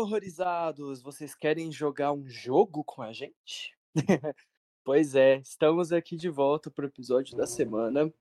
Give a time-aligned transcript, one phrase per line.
[0.00, 1.02] horrorizados!
[1.02, 3.76] Vocês querem jogar um jogo com a gente?
[4.82, 8.12] pois é, estamos aqui de volta para o episódio da semana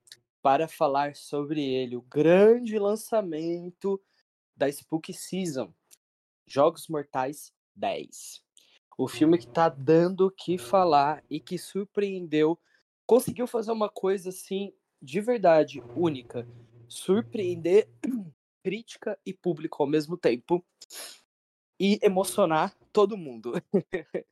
[0.41, 4.01] para falar sobre ele, o grande lançamento
[4.55, 5.73] da Spook Season,
[6.45, 8.43] Jogos Mortais 10.
[8.97, 12.59] O filme que tá dando o que falar e que surpreendeu,
[13.05, 16.45] conseguiu fazer uma coisa assim de verdade única,
[16.89, 17.89] surpreender
[18.61, 20.63] crítica e público ao mesmo tempo
[21.79, 23.53] e emocionar todo mundo.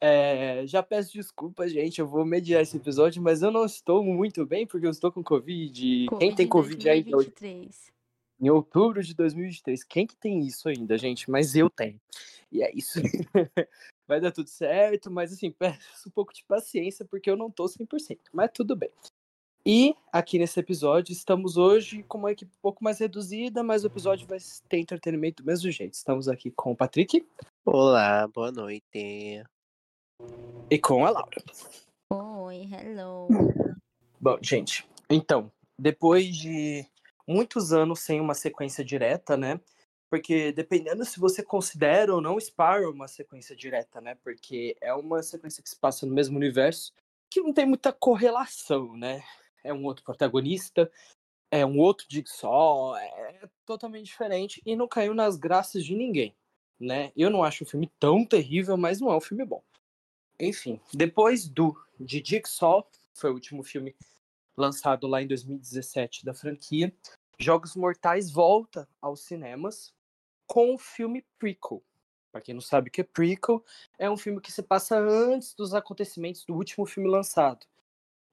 [0.00, 4.46] é, já peço desculpas, gente, eu vou mediar esse episódio, mas eu não estou muito
[4.46, 6.06] bem porque eu estou com Covid.
[6.06, 7.02] Covid Quem tem Covid aí?
[7.02, 7.92] 2023.
[8.40, 9.84] Em outubro de 2023.
[9.84, 11.30] Quem que tem isso ainda, gente?
[11.30, 12.00] Mas eu tenho.
[12.50, 12.98] E é isso.
[14.08, 17.66] Vai dar tudo certo, mas assim, peço um pouco de paciência porque eu não tô
[17.66, 18.90] 100%, mas tudo bem.
[19.64, 23.88] E aqui nesse episódio estamos hoje com uma equipe um pouco mais reduzida, mas o
[23.88, 24.38] episódio vai
[24.70, 25.92] ter entretenimento do mesmo jeito.
[25.92, 27.26] Estamos aqui com o Patrick
[27.62, 29.44] Olá, boa noite.
[30.70, 31.42] e com a Laura.
[32.10, 33.28] Oi, hello.
[34.18, 36.86] Bom, gente, então, depois de
[37.28, 39.60] muitos anos sem uma sequência direta, né?
[40.08, 44.16] Porque dependendo se você considera ou não Sparrow uma sequência direta, né?
[44.24, 46.94] Porque é uma sequência que se passa no mesmo universo,
[47.28, 49.22] que não tem muita correlação, né?
[49.62, 50.90] É um outro protagonista,
[51.50, 56.34] é um outro Jigsaw, é totalmente diferente e não caiu nas graças de ninguém,
[56.78, 57.12] né?
[57.16, 59.62] Eu não acho o filme tão terrível, mas não é um filme bom.
[60.38, 63.94] Enfim, depois do de Jigsaw, foi o último filme
[64.56, 66.92] lançado lá em 2017 da franquia,
[67.38, 69.94] Jogos Mortais volta aos cinemas
[70.46, 71.82] com o filme prequel.
[72.30, 73.64] Para quem não sabe o que é prequel,
[73.98, 77.66] é um filme que se passa antes dos acontecimentos do último filme lançado.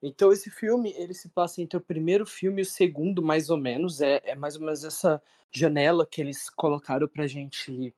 [0.02, 3.58] Então esse filme ele se passa entre o primeiro filme e o segundo, mais ou
[3.58, 4.02] menos.
[4.02, 7.94] É, é mais ou menos essa janela que eles colocaram para gente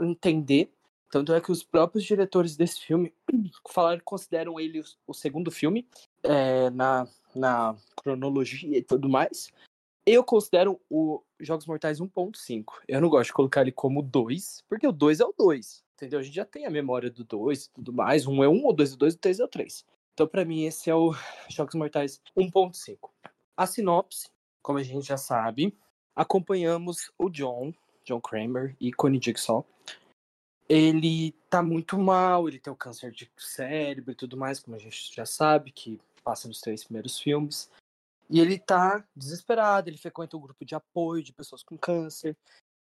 [0.00, 0.70] entender.
[1.10, 3.14] Tanto é que os próprios diretores desse filme
[3.68, 5.86] falaram consideram ele o, segundo filme
[6.22, 9.50] é, na, na cronologia e tudo mais.
[10.04, 12.64] Eu considero o Jogos Mortais 1.5.
[12.86, 15.84] Eu não gosto de colocar ele como 2, porque o 2 é o 2.
[15.94, 16.20] Entendeu?
[16.20, 18.26] A gente já tem a memória do 2 e tudo mais.
[18.26, 19.84] Um é 1, o 2 é o 2, o 3 é o 3.
[20.18, 21.12] Então, pra mim, esse é o
[21.48, 23.08] Jogos Mortais 1.5.
[23.56, 24.28] A sinopse,
[24.60, 25.72] como a gente já sabe,
[26.12, 27.72] acompanhamos o John,
[28.04, 29.64] John Kramer, ícone Jigsaw.
[30.68, 34.80] Ele tá muito mal, ele tem o câncer de cérebro e tudo mais, como a
[34.80, 37.70] gente já sabe, que passa nos três primeiros filmes.
[38.28, 42.36] E ele tá desesperado, ele frequenta um grupo de apoio de pessoas com câncer.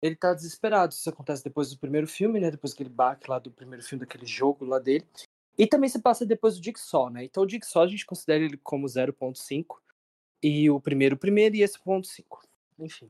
[0.04, 0.94] Ele tá desesperado.
[0.94, 2.52] Isso acontece depois do primeiro filme, né?
[2.52, 5.08] Depois daquele baque lá do primeiro filme, daquele jogo lá dele.
[5.58, 7.24] E também se passa depois do Jigsaw, né?
[7.24, 9.78] Então o Jigsaw a gente considera ele como 0.5.
[10.42, 12.44] E o primeiro, primeiro e esse ponto 5.
[12.80, 13.10] Enfim.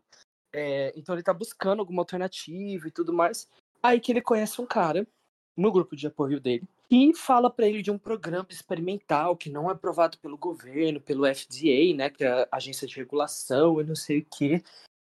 [0.51, 3.49] É, então ele tá buscando alguma alternativa e tudo mais.
[3.81, 5.07] Aí que ele conhece um cara
[5.55, 9.69] no grupo de apoio dele e fala para ele de um programa experimental que não
[9.69, 13.95] é aprovado pelo governo, pelo FDA, né, que é a agência de regulação, eu não
[13.95, 14.63] sei o que,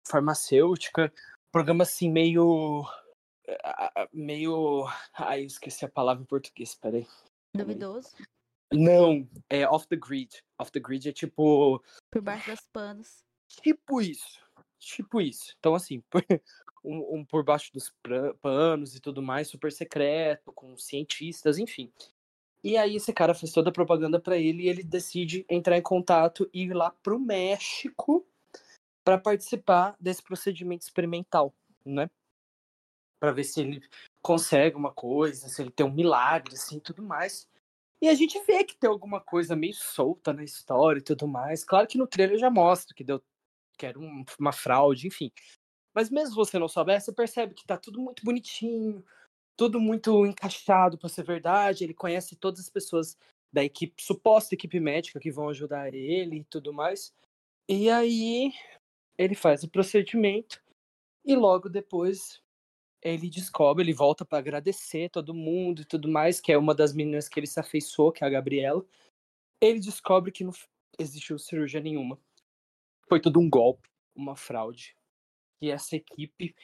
[0.08, 1.12] farmacêutica,
[1.52, 2.86] programa assim meio
[4.14, 7.08] meio, ai, eu esqueci a palavra em português, peraí.
[7.56, 8.16] Duvidoso.
[8.74, 10.44] Não, é off the grid.
[10.58, 13.24] Off the grid é tipo Por baixo dos panos.
[13.62, 14.40] tipo isso.
[14.80, 15.54] Tipo isso.
[15.60, 16.02] Então, assim,
[16.84, 17.94] um, um por baixo dos
[18.42, 21.92] panos e tudo mais, super secreto, com cientistas, enfim.
[22.64, 25.82] E aí esse cara fez toda a propaganda pra ele e ele decide entrar em
[25.82, 28.26] contato e ir lá pro México
[29.04, 31.54] para participar desse procedimento experimental,
[31.84, 32.10] né?
[33.22, 33.82] Pra ver se ele
[34.22, 37.48] consegue uma coisa, se ele tem um milagre, assim, tudo mais.
[38.02, 41.64] E a gente vê que tem alguma coisa meio solta na história e tudo mais.
[41.64, 43.22] Claro que no trailer já mostra que deu
[43.78, 45.32] que era um- uma fraude, enfim.
[45.94, 49.06] Mas mesmo você não souber, você percebe que tá tudo muito bonitinho,
[49.58, 51.84] tudo muito encaixado para ser verdade.
[51.84, 53.18] Ele conhece todas as pessoas
[53.54, 57.14] da equipe, suposta equipe médica que vão ajudar ele e tudo mais.
[57.70, 58.54] E aí
[59.18, 60.62] ele faz o procedimento
[61.26, 62.41] e logo depois
[63.02, 66.94] ele descobre, ele volta para agradecer todo mundo e tudo mais, que é uma das
[66.94, 68.86] meninas que ele se afeiçoou, que é a Gabriela.
[69.60, 70.54] Ele descobre que não
[71.00, 72.20] existiu cirurgia nenhuma.
[73.10, 74.96] Foi tudo um golpe, uma fraude.
[75.62, 76.56] E essa equipe,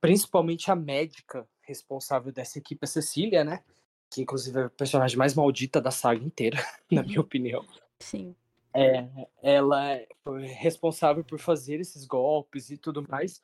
[0.00, 3.62] principalmente a médica responsável dessa equipe, a Cecília, né?
[4.10, 6.58] Que inclusive é a personagem mais maldita da saga inteira,
[6.90, 7.64] na minha opinião.
[8.00, 8.34] Sim.
[8.74, 9.08] É,
[9.42, 13.42] ela foi responsável por fazer esses golpes e tudo mais.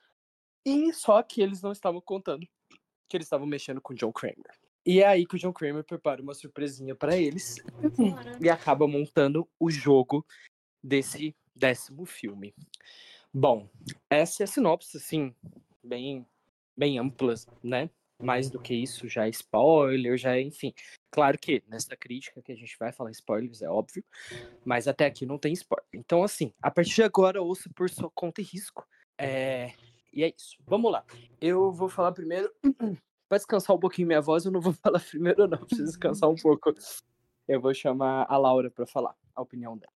[0.64, 2.46] E só que eles não estavam contando
[3.08, 4.58] que eles estavam mexendo com o John Kramer.
[4.87, 7.56] E é aí que o John Kramer prepara uma surpresinha pra eles
[8.40, 10.26] e acaba montando o jogo
[10.82, 12.55] desse décimo filme.
[13.32, 13.69] Bom,
[14.11, 15.34] essa é a sinopse, assim,
[15.82, 16.26] bem,
[16.76, 17.90] bem ampla, né?
[18.22, 20.72] mais do que isso já é spoiler, já é, enfim.
[21.11, 24.05] Claro que nessa crítica que a gente vai falar spoilers, é óbvio,
[24.64, 25.87] mas até aqui não tem spoiler.
[25.93, 28.87] Então, assim, a partir de agora, ouça por sua conta e risco.
[29.19, 29.72] É...
[30.14, 30.56] E é isso.
[30.64, 31.05] Vamos lá.
[31.40, 32.50] Eu vou falar primeiro.
[33.28, 35.58] Pra descansar um pouquinho minha voz, eu não vou falar primeiro, não.
[35.58, 36.72] Preciso descansar um pouco.
[37.49, 39.93] Eu vou chamar a Laura para falar a opinião dela.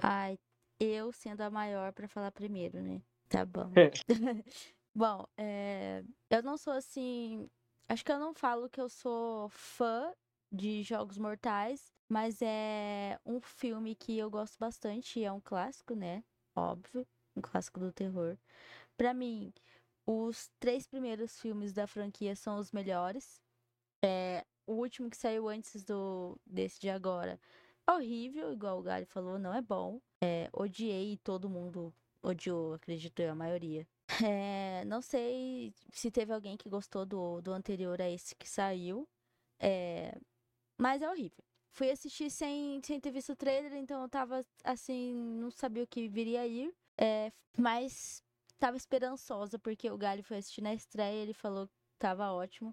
[0.00, 0.38] Ai,
[0.78, 3.02] eu sendo a maior pra falar primeiro, né?
[3.28, 3.72] Tá bom.
[4.94, 7.50] bom, é, eu não sou assim.
[7.88, 10.12] Acho que eu não falo que eu sou fã
[10.50, 15.24] de Jogos Mortais, mas é um filme que eu gosto bastante.
[15.24, 16.22] É um clássico, né?
[16.54, 17.06] Óbvio.
[17.34, 18.36] Um clássico do terror.
[18.96, 19.52] Pra mim,
[20.06, 23.40] os três primeiros filmes da franquia são os melhores.
[24.04, 27.40] É, o último que saiu antes do desse de agora
[27.86, 30.00] é horrível, igual o Gali falou, não é bom.
[30.22, 33.86] É, odiei todo mundo odiou, acredito eu, a maioria.
[34.24, 39.08] É, não sei se teve alguém que gostou do, do anterior a esse que saiu.
[39.58, 40.16] É,
[40.78, 41.42] mas é horrível.
[41.72, 45.86] Fui assistir sem, sem ter visto o trailer, então eu tava assim, não sabia o
[45.86, 46.72] que viria aí.
[46.98, 48.22] É, mas
[48.62, 52.72] tava esperançosa, porque o Gali foi assistir na estreia, ele falou que tava ótimo.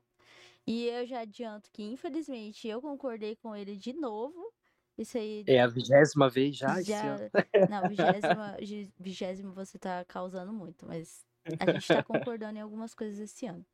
[0.68, 4.54] E eu já adianto que, infelizmente, eu concordei com ele de novo.
[4.96, 5.44] Isso aí.
[5.48, 6.80] É a vigésima vez já?
[6.84, 7.18] já...
[7.72, 8.56] Não, vigésima,
[9.00, 11.26] vigésima você tá causando muito, mas
[11.60, 13.66] a gente tá concordando em algumas coisas esse ano.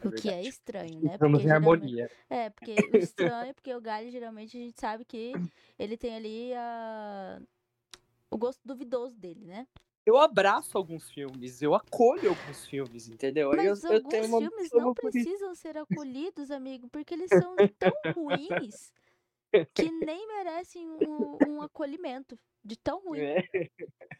[0.00, 1.14] É o que é estranho, né?
[1.14, 2.08] Estamos em harmonia.
[2.30, 5.32] É, porque o estranho é porque o Gali geralmente a gente sabe que
[5.76, 7.42] ele tem ali a...
[8.30, 9.66] o gosto duvidoso dele, né?
[10.04, 13.50] Eu abraço alguns filmes, eu acolho alguns filmes, entendeu?
[13.54, 18.92] Mas eu, alguns eu filmes não precisam ser acolhidos, amigo, porque eles são tão ruins
[19.74, 23.20] que nem merecem um, um acolhimento de tão ruim.
[23.20, 23.48] É.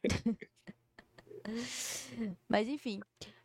[2.49, 3.01] Mas enfim,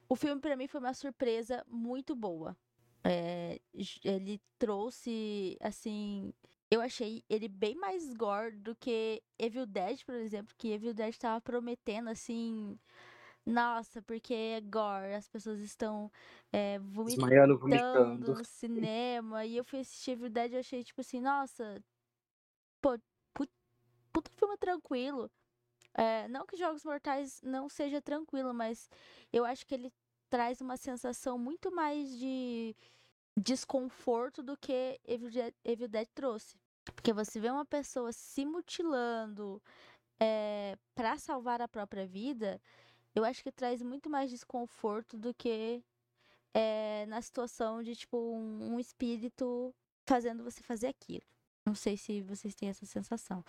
[0.07, 2.55] o filme para mim foi uma surpresa muito boa.
[3.03, 3.59] É,
[4.03, 6.33] ele trouxe, assim,
[6.69, 11.15] eu achei ele bem mais gore do que Evil Dead, por exemplo, que Evil Dead
[11.15, 12.77] tava prometendo, assim.
[13.45, 16.11] Nossa, porque é gore, as pessoas estão
[16.51, 19.45] é, vomitando, vomitando, no cinema.
[19.45, 21.81] E eu fui assistir Evil Dead e achei, tipo assim, nossa.
[22.81, 22.99] Pô,
[23.33, 25.31] puta filme tranquilo.
[25.93, 28.89] É, não que Jogos Mortais não seja tranquilo, mas
[29.31, 29.91] eu acho que ele
[30.29, 32.75] traz uma sensação muito mais de
[33.37, 36.57] desconforto do que Evil Dead, Evil Dead trouxe.
[36.95, 39.61] Porque você vê uma pessoa se mutilando
[40.19, 42.59] é, para salvar a própria vida,
[43.13, 45.83] eu acho que traz muito mais desconforto do que
[46.53, 49.73] é, na situação de, tipo, um, um espírito
[50.05, 51.25] fazendo você fazer aquilo.
[51.65, 53.43] Não sei se vocês têm essa sensação.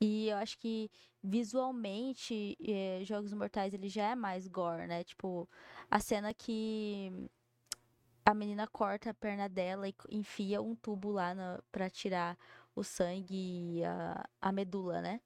[0.00, 0.88] E eu acho que
[1.22, 5.02] visualmente, é, Jogos Mortais ele já é mais gore, né?
[5.02, 5.48] Tipo,
[5.90, 7.28] a cena que
[8.28, 12.36] a menina corta a perna dela e enfia um tubo lá na, pra tirar
[12.76, 15.18] o sangue e a, a medula, né?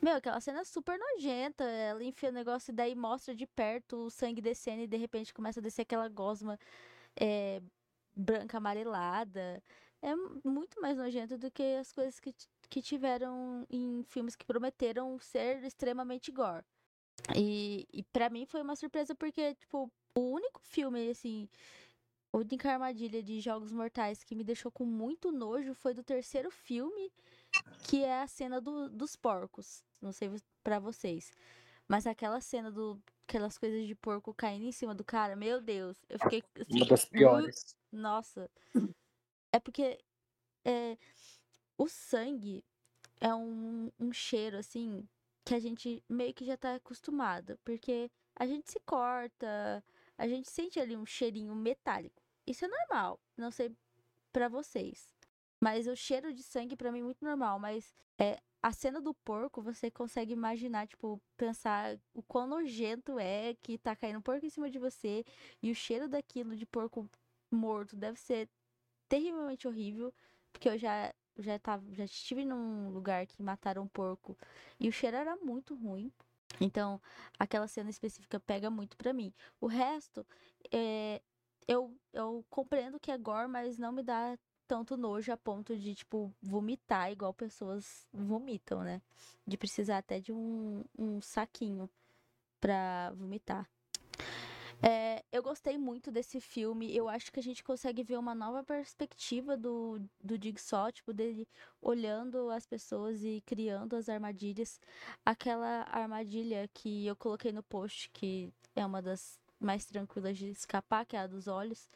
[0.00, 1.64] Meu, aquela cena super nojenta.
[1.64, 5.34] Ela enfia o negócio e daí mostra de perto o sangue descendo e de repente
[5.34, 6.56] começa a descer aquela gosma
[7.20, 7.60] é,
[8.14, 9.60] branca amarelada.
[10.00, 10.14] É
[10.44, 12.32] muito mais nojento do que as coisas que,
[12.70, 16.64] que tiveram em filmes que prometeram ser extremamente gore.
[17.34, 21.48] E, e para mim foi uma surpresa porque, tipo, o único filme, assim,
[22.32, 26.50] a única armadilha de Jogos Mortais que me deixou com muito nojo foi do terceiro
[26.50, 27.12] filme,
[27.84, 29.82] que é a cena do, dos porcos.
[30.00, 30.30] Não sei
[30.62, 31.32] para vocês.
[31.88, 33.00] Mas aquela cena do.
[33.26, 35.96] Aquelas coisas de porco caindo em cima do cara, meu Deus.
[36.08, 36.42] Eu fiquei.
[36.54, 37.76] Assim, Uma das piores.
[37.90, 38.50] Nossa.
[39.50, 39.98] É porque.
[40.64, 40.98] É,
[41.78, 42.62] o sangue
[43.20, 45.08] é um, um cheiro, assim,
[45.44, 47.58] que a gente meio que já tá acostumado.
[47.64, 49.82] Porque a gente se corta,
[50.18, 52.20] a gente sente ali um cheirinho metálico.
[52.44, 53.20] Isso é normal.
[53.36, 53.72] Não sei
[54.32, 55.14] para vocês.
[55.60, 57.58] Mas o cheiro de sangue para mim é muito normal.
[57.60, 63.54] Mas é, a cena do porco, você consegue imaginar, tipo, pensar o quão nojento é
[63.62, 65.24] que tá caindo um porco em cima de você.
[65.62, 67.08] E o cheiro daquilo de porco
[67.50, 68.48] morto deve ser
[69.08, 70.12] terrivelmente horrível.
[70.52, 74.36] Porque eu já, já, tava, já estive num lugar que mataram um porco.
[74.80, 76.12] E o cheiro era muito ruim.
[76.60, 77.00] Então,
[77.38, 79.32] aquela cena específica pega muito pra mim.
[79.60, 80.26] O resto,
[80.72, 81.22] é,
[81.66, 85.94] eu, eu compreendo que é gore, mas não me dá tanto nojo a ponto de,
[85.94, 89.00] tipo, vomitar igual pessoas vomitam, né?
[89.46, 91.88] De precisar até de um, um saquinho
[92.60, 93.68] pra vomitar.
[94.80, 96.94] É, eu gostei muito desse filme.
[96.94, 101.48] Eu acho que a gente consegue ver uma nova perspectiva do, do Jigsaw, tipo, dele
[101.80, 104.80] olhando as pessoas e criando as armadilhas.
[105.24, 111.04] Aquela armadilha que eu coloquei no post, que é uma das mais tranquila de escapar,
[111.04, 111.90] que é a dos olhos.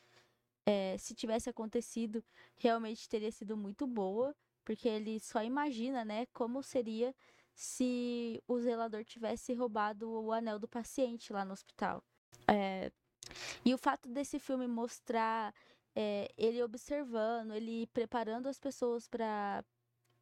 [0.66, 2.24] É, se tivesse acontecido,
[2.56, 4.34] realmente teria sido muito boa,
[4.64, 7.14] porque ele só imagina, né, como seria
[7.54, 12.02] se o zelador tivesse roubado o anel do paciente lá no hospital.
[12.48, 12.90] É,
[13.64, 15.54] e o fato desse filme mostrar
[15.94, 19.64] é, ele observando, ele preparando as pessoas para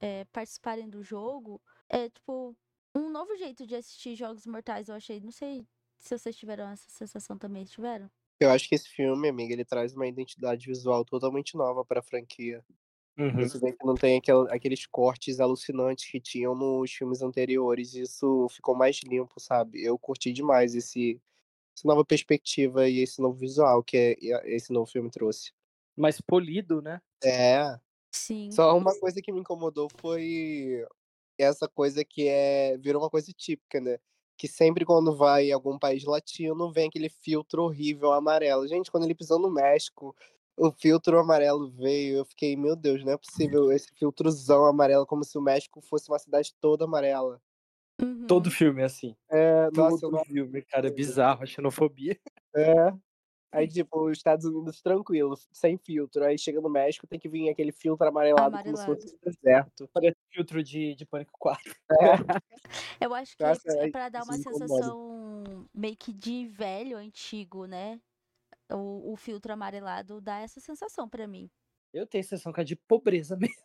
[0.00, 2.56] é, participarem do jogo, é tipo
[2.94, 5.20] um novo jeito de assistir Jogos Mortais, eu achei.
[5.20, 5.66] Não sei
[5.98, 8.10] se vocês tiveram essa sensação também, tiveram?
[8.40, 12.02] Eu acho que esse filme, amiga, ele traz uma identidade visual totalmente nova para a
[12.02, 12.64] franquia.
[13.18, 13.36] Uhum.
[13.36, 17.94] Você vê que não tem aquel, aqueles cortes alucinantes que tinham nos filmes anteriores.
[17.94, 19.84] Isso ficou mais limpo, sabe?
[19.84, 21.20] Eu curti demais esse,
[21.80, 25.52] essa nova perspectiva e esse novo visual que é, esse novo filme trouxe.
[25.96, 27.00] Mais polido, né?
[27.24, 27.78] É.
[28.12, 28.50] Sim.
[28.50, 30.84] Só uma coisa que me incomodou foi
[31.38, 33.98] essa coisa que é virou uma coisa típica, né?
[34.36, 38.66] Que sempre quando vai em algum país latino vem aquele filtro horrível amarelo.
[38.68, 40.14] Gente, quando ele pisou no México,
[40.56, 45.24] o filtro amarelo veio, eu fiquei, meu Deus, não é possível esse filtrozão amarelo, como
[45.24, 47.40] se o México fosse uma cidade toda amarela.
[48.02, 48.26] Uhum.
[48.26, 49.16] Todo filme é assim.
[49.28, 50.24] É, Todo nossa, não...
[50.24, 52.18] filme, cara, é bizarro, a xenofobia.
[52.54, 52.74] É.
[53.52, 56.22] Aí, tipo, os Estados Unidos tranquilo, sem filtro.
[56.24, 58.86] Aí chega no México, tem que vir aquele filtro amarelado, Amarelado.
[58.86, 59.88] como se fosse um deserto.
[59.92, 61.74] Parece filtro de, de Pânico 4.
[61.90, 61.96] É.
[63.00, 64.66] Eu acho que Nossa, é é- pra dar uma incomoda.
[64.68, 68.00] sensação meio que de velho, antigo, né?
[68.72, 71.50] O, o filtro amarelado dá essa sensação pra mim.
[71.92, 73.56] Eu tenho a sensação que é de pobreza mesmo.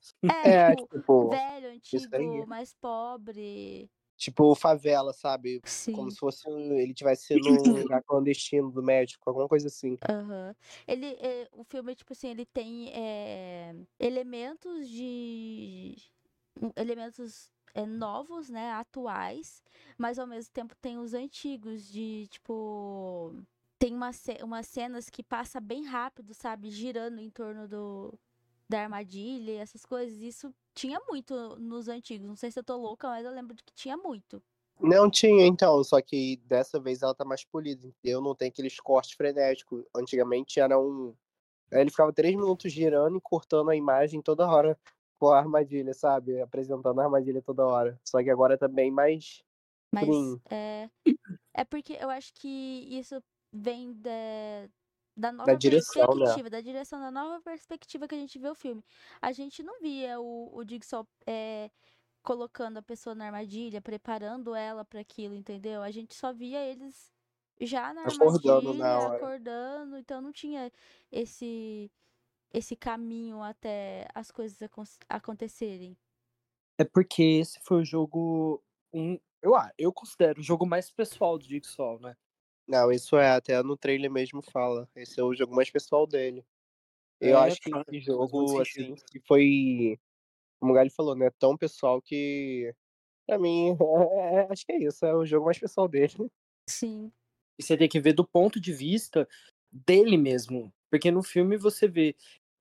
[0.44, 3.88] É, É, tipo, tipo, velho, antigo, mais pobre.
[4.18, 5.62] Tipo favela, sabe?
[5.66, 5.94] Sim.
[5.94, 9.98] Como se fosse um- ele tivesse num lugar clandestino do México, alguma coisa assim.
[10.10, 10.56] Aham.
[10.88, 15.96] Ele, é, o filme, tipo assim, ele tem é, elementos de.
[16.62, 18.72] um, elementos é, novos, né?
[18.72, 19.62] Atuais,
[19.98, 23.34] mas ao mesmo tempo tem os antigos, de tipo.
[23.78, 24.10] Tem uma,
[24.44, 26.70] umas cenas que passa bem rápido, sabe?
[26.72, 28.18] Girando em torno do,
[28.70, 30.20] da armadilha e essas coisas.
[30.20, 32.28] Isso tinha muito nos antigos.
[32.28, 34.42] Não sei se eu tô louca, mas eu lembro de que tinha muito.
[34.80, 38.22] Não tinha, então, só que dessa vez ela tá mais polida, entendeu?
[38.22, 39.84] Não tem aqueles cortes frenéticos.
[39.96, 41.16] Antigamente era um.
[41.72, 44.78] Ele ficava três minutos girando e cortando a imagem toda hora
[45.18, 46.42] com a armadilha, sabe?
[46.42, 48.00] Apresentando a armadilha toda hora.
[48.04, 49.42] Só que agora tá bem mais.
[49.92, 50.42] Mas Sim.
[50.50, 50.90] é,
[51.54, 54.12] é porque eu acho que isso vem da,
[55.16, 56.36] da nova direção, né?
[56.36, 58.84] perspectiva, da direção da nova perspectiva que a gente vê o filme.
[59.22, 61.72] A gente não via o, o Jigsaw é,
[62.24, 65.82] colocando a pessoa na armadilha, preparando ela para aquilo, entendeu?
[65.84, 67.14] A gente só via eles
[67.62, 70.72] já na Acordando armadilha, acordando, então não tinha
[71.12, 71.92] esse
[72.54, 75.98] esse caminho até as coisas acon- acontecerem.
[76.78, 78.64] É porque esse foi o jogo.
[78.94, 82.16] Um, eu, ah, eu considero o jogo mais pessoal do Jigsaw, né?
[82.68, 84.90] Não, isso é, até no trailer mesmo fala.
[84.96, 86.44] Esse é o jogo mais pessoal dele.
[87.22, 90.00] Eu É, acho que faz- esse muito jogo, assim, que foi.
[90.60, 91.30] Como o Gali falou, né?
[91.40, 92.74] Tão pessoal que.
[93.28, 93.70] Pra mim,
[94.14, 95.06] é- acho que é isso.
[95.06, 96.32] É o jogo mais pessoal dele.
[96.70, 97.12] Sim.
[97.60, 99.28] E você tem que ver do ponto de vista
[99.72, 100.74] dele mesmo.
[100.90, 102.16] Porque no filme você vê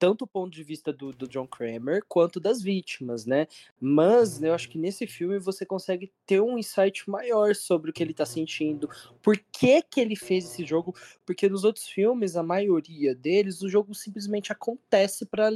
[0.05, 3.47] tanto o ponto de vista do, do John Kramer quanto das vítimas, né?
[3.81, 8.03] Mas eu acho que nesse filme você consegue ter um insight maior sobre o que
[8.03, 8.87] ele tá sentindo.
[9.23, 10.95] Por que, que ele fez esse jogo?
[11.25, 15.49] Porque nos outros filmes, a maioria deles, o jogo simplesmente acontece para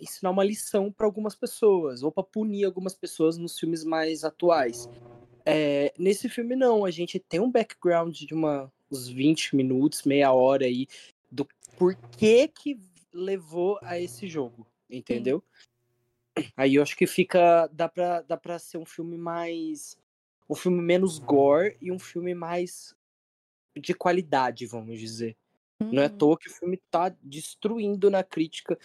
[0.00, 4.90] ensinar uma lição para algumas pessoas, ou para punir algumas pessoas nos filmes mais atuais.
[5.44, 6.84] É, nesse filme, não.
[6.84, 10.88] A gente tem um background de uma, uns 20 minutos, meia hora aí,
[11.30, 11.46] do
[11.78, 12.76] porquê que
[13.16, 15.42] levou a esse jogo, entendeu?
[16.56, 17.66] Aí eu acho que fica.
[17.72, 19.98] Dá pra, dá pra ser um filme mais.
[20.48, 22.94] Um filme menos gore e um filme mais
[23.76, 25.36] de qualidade, vamos dizer.
[25.80, 26.16] Não é à Uhum.
[26.18, 28.78] toa que o filme tá destruindo na crítica.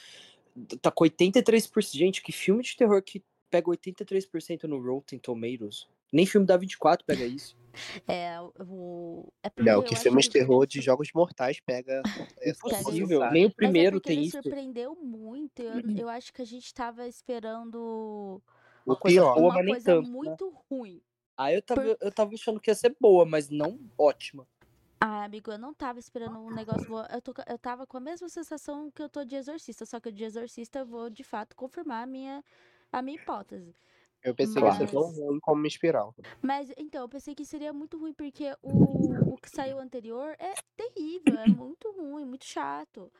[0.81, 1.97] Tá com 83%.
[1.97, 5.87] Gente, que filme de terror que pega 83% no Rotten Tomatoes?
[6.11, 7.55] Nem filme da 24 pega isso.
[8.07, 9.31] É, o.
[9.41, 12.01] É porque Não, que filmes de que- terror de jogos mortais pega.
[12.45, 13.07] Impossível.
[13.19, 13.31] porcentagem.
[13.33, 14.37] Nem o Mas primeiro é porque tem ele isso.
[14.37, 14.43] Uhum.
[14.43, 15.61] surpreendeu muito.
[15.61, 18.41] Eu, eu acho que a gente tava esperando
[18.85, 19.35] O coisa pior.
[19.35, 20.11] boa, uma mas nem coisa tanto, né?
[20.11, 21.01] muito ruim.
[21.37, 24.45] Aí eu tava, Por- eu tava achando que ia ser boa, mas não ótima.
[24.99, 27.03] Ah, amigo, eu não tava esperando um negócio bom.
[27.09, 30.09] Eu, tô, eu tava com a mesma sensação que eu tô de Exorcista, só que
[30.09, 32.43] o de Exorcista eu vou de fato confirmar a minha,
[32.91, 33.73] a minha hipótese.
[34.23, 36.15] Eu pensei que ia ser tão Mas- ruim como espiral.
[36.41, 40.53] Mas então, eu pensei que seria muito ruim, porque o, o que saiu anterior é
[40.77, 43.11] terrível, é muito ruim, muito chato.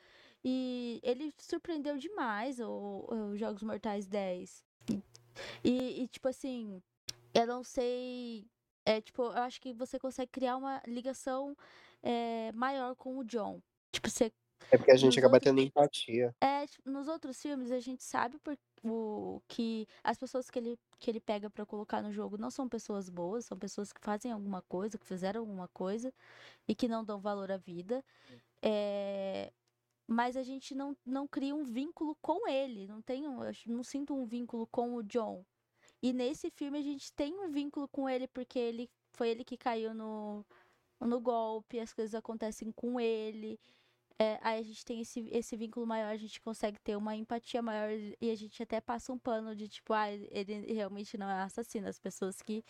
[0.43, 4.63] E ele surpreendeu demais o, o Jogos Mortais 10.
[5.63, 6.81] E, e, tipo assim,
[7.33, 8.45] eu não sei
[8.85, 11.55] É, tipo, eu acho que você consegue criar uma ligação
[12.01, 13.61] é, maior com o John.
[13.91, 14.31] Tipo, você.
[14.69, 16.35] É porque a gente Nos acaba outros- tendo empatia.
[16.41, 20.79] É, tipo, nos outros filmes a gente sabe por, o, que as pessoas que ele,
[20.99, 24.31] que ele pega pra colocar no jogo não são pessoas boas, são pessoas que fazem
[24.31, 26.13] alguma coisa, que fizeram alguma coisa
[26.67, 28.03] e que não dão valor à vida.
[28.61, 29.51] É,
[30.07, 32.87] mas a gente não, não cria um vínculo com ele.
[32.87, 35.43] Não tem um, eu não sinto um vínculo com o John.
[36.01, 39.57] E nesse filme a gente tem um vínculo com ele porque ele foi ele que
[39.57, 40.45] caiu no,
[40.99, 43.59] no golpe, as coisas acontecem com ele.
[44.21, 47.59] É, aí a gente tem esse, esse vínculo maior, a gente consegue ter uma empatia
[47.59, 47.89] maior
[48.21, 51.87] e a gente até passa um pano de tipo, ah, ele realmente não é assassino.
[51.87, 52.63] As pessoas que,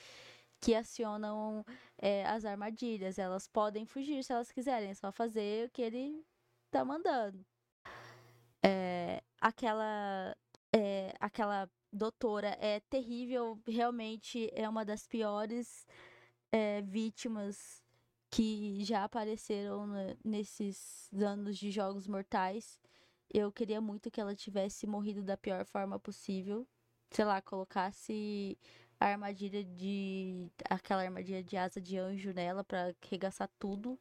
[0.61, 1.65] que acionam
[1.97, 6.25] é, as armadilhas, elas podem fugir se elas quiserem, é só fazer o que ele
[6.71, 7.45] tá mandando.
[8.63, 10.33] É, aquela,
[10.73, 15.85] é, aquela doutora é terrível, realmente é uma das piores
[16.49, 17.80] é, vítimas
[18.31, 22.79] que já apareceram ne- nesses anos de Jogos Mortais.
[23.31, 26.65] Eu queria muito que ela tivesse morrido da pior forma possível.
[27.11, 28.57] Sei lá, colocasse
[28.99, 30.49] a armadilha de.
[30.69, 33.99] aquela armadilha de asa de anjo nela pra arregaçar tudo.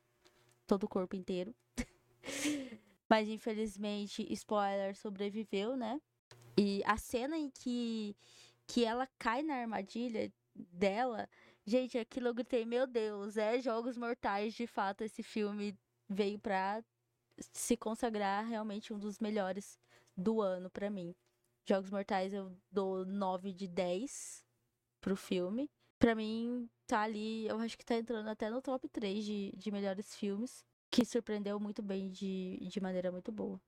[0.67, 1.53] Todo o corpo inteiro.
[3.11, 6.01] Mas infelizmente, spoiler, sobreviveu, né?
[6.57, 8.15] E a cena em que,
[8.69, 11.29] que ela cai na armadilha dela,
[11.67, 15.77] gente, aquilo eu gritei, meu Deus, é Jogos Mortais, de fato, esse filme
[16.09, 16.83] veio pra
[17.53, 19.79] se consagrar realmente um dos melhores
[20.17, 21.15] do ano pra mim.
[21.65, 24.45] Jogos Mortais eu dou 9 de 10
[25.01, 25.71] pro filme.
[25.99, 29.71] Pra mim, tá ali, eu acho que tá entrando até no top 3 de, de
[29.71, 33.61] melhores filmes, que surpreendeu muito bem de, de maneira muito boa.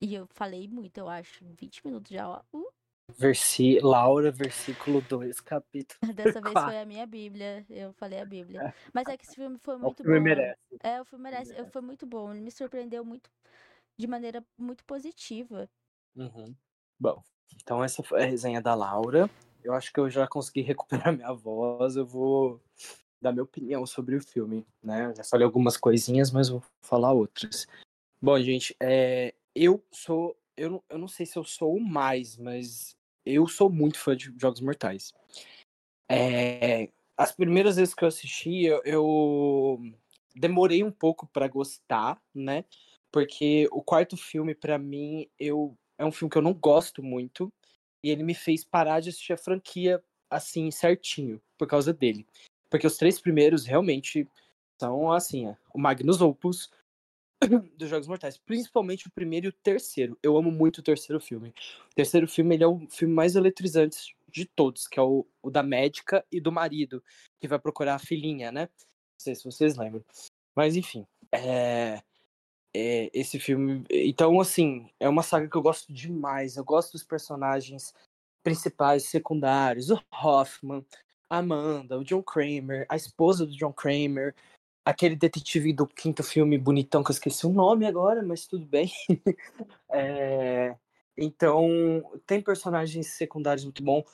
[0.00, 2.42] E eu falei muito, eu acho, 20 minutos já, ó.
[2.52, 2.72] Uh,
[3.16, 3.78] Versi...
[3.80, 5.98] Laura, versículo 2, capítulo.
[6.14, 8.74] dessa vez foi a minha Bíblia, eu falei a Bíblia.
[8.92, 10.24] Mas é que esse filme foi O muito filme bom.
[10.24, 10.60] merece.
[10.82, 11.70] É, o filme merece, merece.
[11.70, 13.30] foi muito bom, ele me surpreendeu muito,
[13.98, 15.68] de maneira muito positiva.
[16.14, 16.54] Uhum.
[17.00, 17.22] Bom,
[17.62, 19.30] então essa foi a resenha da Laura.
[19.62, 21.96] Eu acho que eu já consegui recuperar minha voz.
[21.96, 22.60] Eu vou
[23.20, 25.06] dar minha opinião sobre o filme, né?
[25.06, 27.66] Eu já falei algumas coisinhas, mas vou falar outras.
[28.20, 30.36] Bom, gente, é, eu sou.
[30.56, 32.97] Eu não, eu não sei se eu sou o mais, mas
[33.28, 35.12] eu sou muito fã de Jogos Mortais.
[36.10, 39.80] É, as primeiras vezes que eu assisti, eu, eu
[40.34, 42.64] demorei um pouco pra gostar, né?
[43.12, 47.52] Porque o quarto filme, pra mim, eu é um filme que eu não gosto muito.
[48.02, 52.26] E ele me fez parar de assistir a franquia assim, certinho, por causa dele.
[52.70, 54.28] Porque os três primeiros realmente
[54.80, 56.70] são assim, é, o Magnus Opus
[57.76, 58.38] dos Jogos Mortais.
[58.38, 60.18] Principalmente o primeiro e o terceiro.
[60.22, 61.50] Eu amo muito o terceiro filme.
[61.90, 65.50] O terceiro filme ele é o filme mais eletrizante de todos, que é o, o
[65.50, 67.02] da médica e do marido,
[67.40, 68.62] que vai procurar a filhinha, né?
[68.62, 70.04] Não sei se vocês lembram.
[70.54, 71.06] Mas enfim.
[71.32, 72.02] É,
[72.74, 73.84] é, esse filme.
[73.90, 76.56] Então, assim, é uma saga que eu gosto demais.
[76.56, 77.94] Eu gosto dos personagens
[78.42, 80.84] principais, secundários, o Hoffman,
[81.28, 84.34] a Amanda, o John Kramer, a esposa do John Kramer,
[84.88, 88.90] aquele detetive do quinto filme bonitão que eu esqueci o nome agora, mas tudo bem.
[89.90, 90.76] É,
[91.16, 94.04] então, tem personagens secundários muito bons,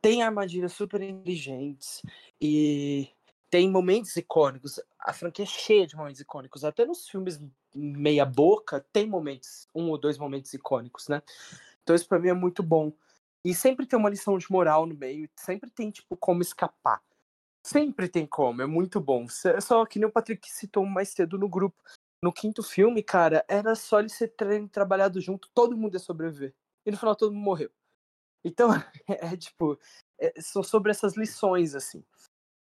[0.00, 2.00] tem armadilhas super inteligentes
[2.40, 3.08] e
[3.50, 4.80] tem momentos icônicos.
[5.00, 6.64] A franquia é cheia de momentos icônicos.
[6.64, 7.40] Até nos filmes
[7.74, 11.22] meia boca tem momentos, um ou dois momentos icônicos, né?
[11.82, 12.92] Então isso pra mim é muito bom.
[13.44, 17.02] E sempre tem uma lição de moral no meio, sempre tem tipo como escapar.
[17.66, 19.28] Sempre tem como, é muito bom.
[19.28, 21.76] Só- Só que nem o Patrick citou mais cedo no grupo.
[22.22, 26.54] No quinto filme, cara, era só eles ser tre- trabalhado junto, todo mundo ia sobreviver.
[26.84, 27.70] E no final todo mundo morreu.
[28.44, 28.68] Então,
[29.08, 29.78] é tipo,
[30.18, 32.04] é, são sobre essas lições, assim.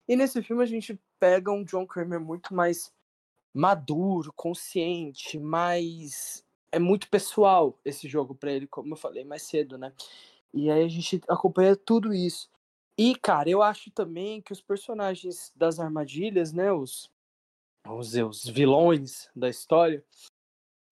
[0.08, 2.90] E nesse filme a gente pega um John Kramer muito mais
[3.54, 6.44] maduro, consciente, mais.
[6.72, 9.92] É muito pessoal esse jogo pra ele, como eu falei mais cedo, né?
[10.52, 12.48] E aí a gente acompanha tudo isso.
[12.96, 16.72] E, cara, eu acho também que os personagens das armadilhas, né?
[16.72, 17.10] Os,
[17.88, 20.04] os, os vilões da história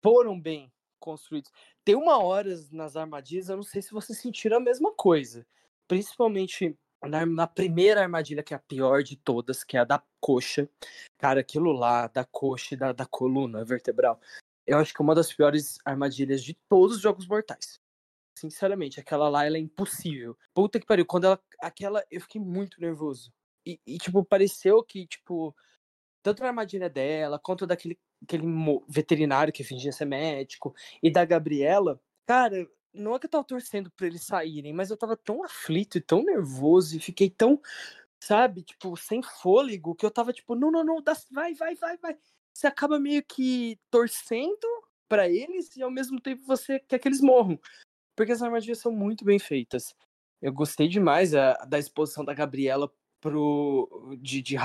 [0.02, 1.50] foram bem construídos.
[1.84, 5.46] Tem uma hora nas armadilhas, eu não sei se vocês sentiram a mesma coisa.
[5.86, 10.02] Principalmente na, na primeira armadilha, que é a pior de todas, que é a da
[10.20, 10.68] coxa.
[11.18, 14.20] Cara, aquilo lá, da coxa e da, da coluna vertebral,
[14.66, 17.80] eu acho que é uma das piores armadilhas de todos os jogos mortais.
[18.34, 20.36] Sinceramente, aquela lá, ela é impossível.
[20.54, 21.40] Puta que pariu, quando ela.
[21.60, 23.32] Aquela, eu fiquei muito nervoso.
[23.66, 25.54] E, e, tipo, pareceu que, tipo,
[26.22, 28.44] tanto na armadilha dela, quanto daquele aquele
[28.88, 33.90] veterinário que fingia ser médico, e da Gabriela, cara, não é que eu tava torcendo
[33.90, 37.60] pra eles saírem, mas eu tava tão aflito e tão nervoso, e fiquei tão
[38.22, 38.62] sabe?
[38.62, 42.16] Tipo, sem fôlego, que eu tava tipo, não, não, não, vai, vai, vai, vai.
[42.54, 44.66] Você acaba meio que torcendo
[45.08, 47.58] para eles e ao mesmo tempo você quer que eles morram.
[48.16, 49.94] Porque as armadilhas são muito bem feitas.
[50.40, 54.56] Eu gostei demais a, da exposição da Gabriela pro, de, de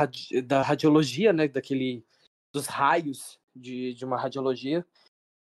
[0.41, 1.47] da radiologia, né?
[1.47, 2.03] Daquele.
[2.51, 4.85] dos raios de, de uma radiologia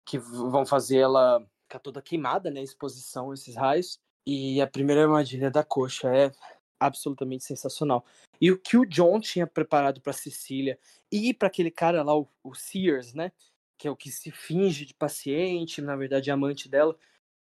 [0.05, 2.61] que vão fazer ela ficar toda queimada, né?
[2.61, 3.99] Exposição, esses raios.
[4.25, 6.31] E a primeira armadilha da coxa é
[6.79, 8.05] absolutamente sensacional.
[8.39, 10.79] E o que o John tinha preparado para Cecília
[11.11, 13.31] e para aquele cara lá, o, o Sears, né?
[13.77, 16.95] Que é o que se finge de paciente, na verdade é amante dela.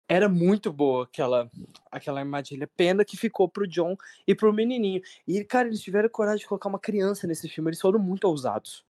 [0.09, 1.51] Era muito boa aquela,
[1.91, 2.67] aquela armadilha.
[2.77, 5.01] Pena que ficou pro John e pro menininho.
[5.27, 7.69] E, cara, eles tiveram coragem de colocar uma criança nesse filme.
[7.69, 8.85] Eles foram muito ousados.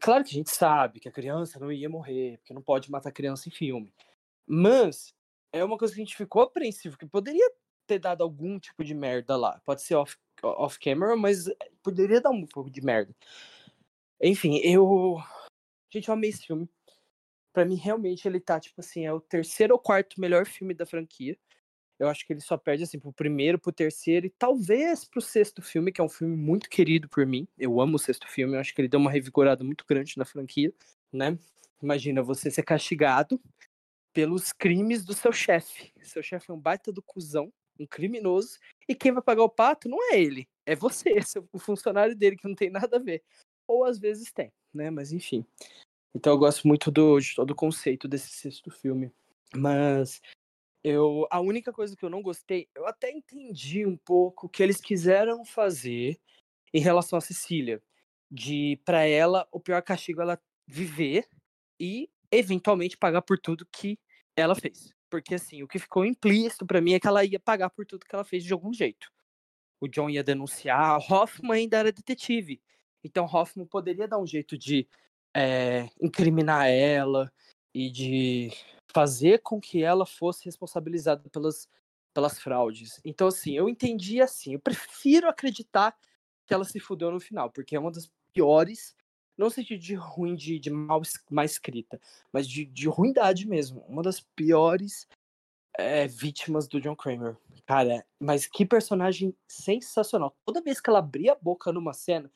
[0.00, 3.10] Claro que a gente sabe que a criança não ia morrer, porque não pode matar
[3.10, 3.92] criança em filme.
[4.46, 5.14] Mas
[5.52, 7.50] é uma coisa que a gente ficou apreensivo, que poderia
[7.86, 9.60] ter dado algum tipo de merda lá.
[9.64, 11.46] Pode ser off, off camera, mas
[11.82, 13.14] poderia dar um pouco de merda.
[14.20, 15.16] Enfim, eu.
[15.90, 16.68] Gente, eu amei esse filme.
[17.58, 20.86] Pra mim, realmente, ele tá, tipo assim, é o terceiro ou quarto melhor filme da
[20.86, 21.36] franquia.
[21.98, 25.60] Eu acho que ele só perde, assim, pro primeiro, pro terceiro e talvez pro sexto
[25.60, 27.48] filme, que é um filme muito querido por mim.
[27.58, 30.24] Eu amo o sexto filme, eu acho que ele deu uma revigorada muito grande na
[30.24, 30.72] franquia,
[31.12, 31.36] né?
[31.82, 33.40] Imagina você ser castigado
[34.12, 35.92] pelos crimes do seu chefe.
[36.00, 39.88] Seu chefe é um baita do cuzão, um criminoso, e quem vai pagar o pato
[39.88, 41.10] não é ele, é você,
[41.52, 43.20] o funcionário dele, que não tem nada a ver.
[43.66, 44.90] Ou às vezes tem, né?
[44.90, 45.44] Mas enfim.
[46.14, 49.12] Então eu gosto muito do, de todo o conceito desse sexto filme.
[49.54, 50.20] Mas
[50.82, 54.62] eu a única coisa que eu não gostei, eu até entendi um pouco o que
[54.62, 56.18] eles quiseram fazer
[56.72, 57.82] em relação a Cecília,
[58.30, 61.26] de para ela o pior castigo é ela viver
[61.80, 63.98] e eventualmente pagar por tudo que
[64.36, 64.94] ela fez.
[65.10, 68.04] Porque assim, o que ficou implícito para mim é que ela ia pagar por tudo
[68.04, 69.10] que ela fez de algum jeito.
[69.80, 72.60] O John ia denunciar, Hoffman ainda era detetive.
[73.02, 74.86] Então Hoffman poderia dar um jeito de
[75.34, 77.32] é, incriminar ela
[77.74, 78.50] e de
[78.92, 81.68] fazer com que ela fosse responsabilizada pelas,
[82.14, 83.00] pelas fraudes.
[83.04, 84.54] Então, assim, eu entendi assim.
[84.54, 85.96] Eu prefiro acreditar
[86.46, 88.96] que ela se fudeu no final, porque é uma das piores,
[89.36, 92.00] não no sentido de ruim, de, de mal, mal escrita,
[92.32, 93.84] mas de, de ruindade mesmo.
[93.88, 95.06] Uma das piores
[95.78, 97.36] é, vítimas do John Kramer.
[97.66, 100.34] Cara, mas que personagem sensacional.
[100.44, 102.30] Toda vez que ela abria a boca numa cena,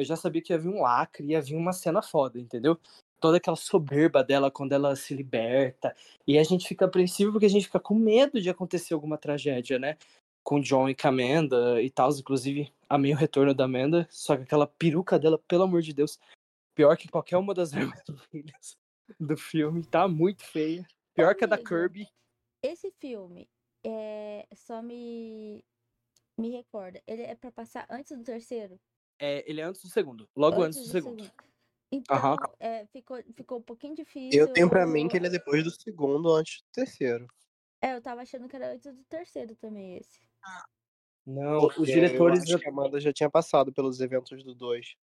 [0.00, 2.78] eu já sabia que ia vir um lacre, ia vir uma cena foda, entendeu?
[3.20, 5.94] Toda aquela soberba dela quando ela se liberta.
[6.26, 9.78] E a gente fica apreensivo porque a gente fica com medo de acontecer alguma tragédia,
[9.78, 9.98] né?
[10.42, 12.10] Com o John e com a Amanda e tal.
[12.10, 14.08] Inclusive, amei o retorno da Amanda.
[14.10, 16.18] Só que aquela peruca dela, pelo amor de Deus,
[16.74, 17.72] pior que qualquer uma das
[18.32, 18.78] filhas
[19.18, 19.84] do filme.
[19.84, 20.86] Tá muito feia.
[21.14, 22.08] Pior que a da Kirby.
[22.62, 23.46] Esse filme
[23.84, 25.62] é, só me
[26.38, 27.02] me recorda.
[27.06, 28.80] Ele é para passar antes do terceiro?
[29.20, 30.28] É, ele é antes do segundo.
[30.34, 31.24] Logo antes, antes do, do, segundo.
[31.24, 31.50] segundo.
[31.92, 32.36] Então, uhum.
[32.60, 34.40] é, ficou, ficou um pouquinho difícil.
[34.40, 37.26] Eu tenho pra mim que ele é depois do segundo, antes do terceiro.
[37.82, 40.20] É, eu tava achando que era antes do terceiro também, esse.
[41.26, 42.48] Não, Porque os diretores.
[42.48, 44.94] Eu acho que a Amanda já tinha passado pelos eventos do 2.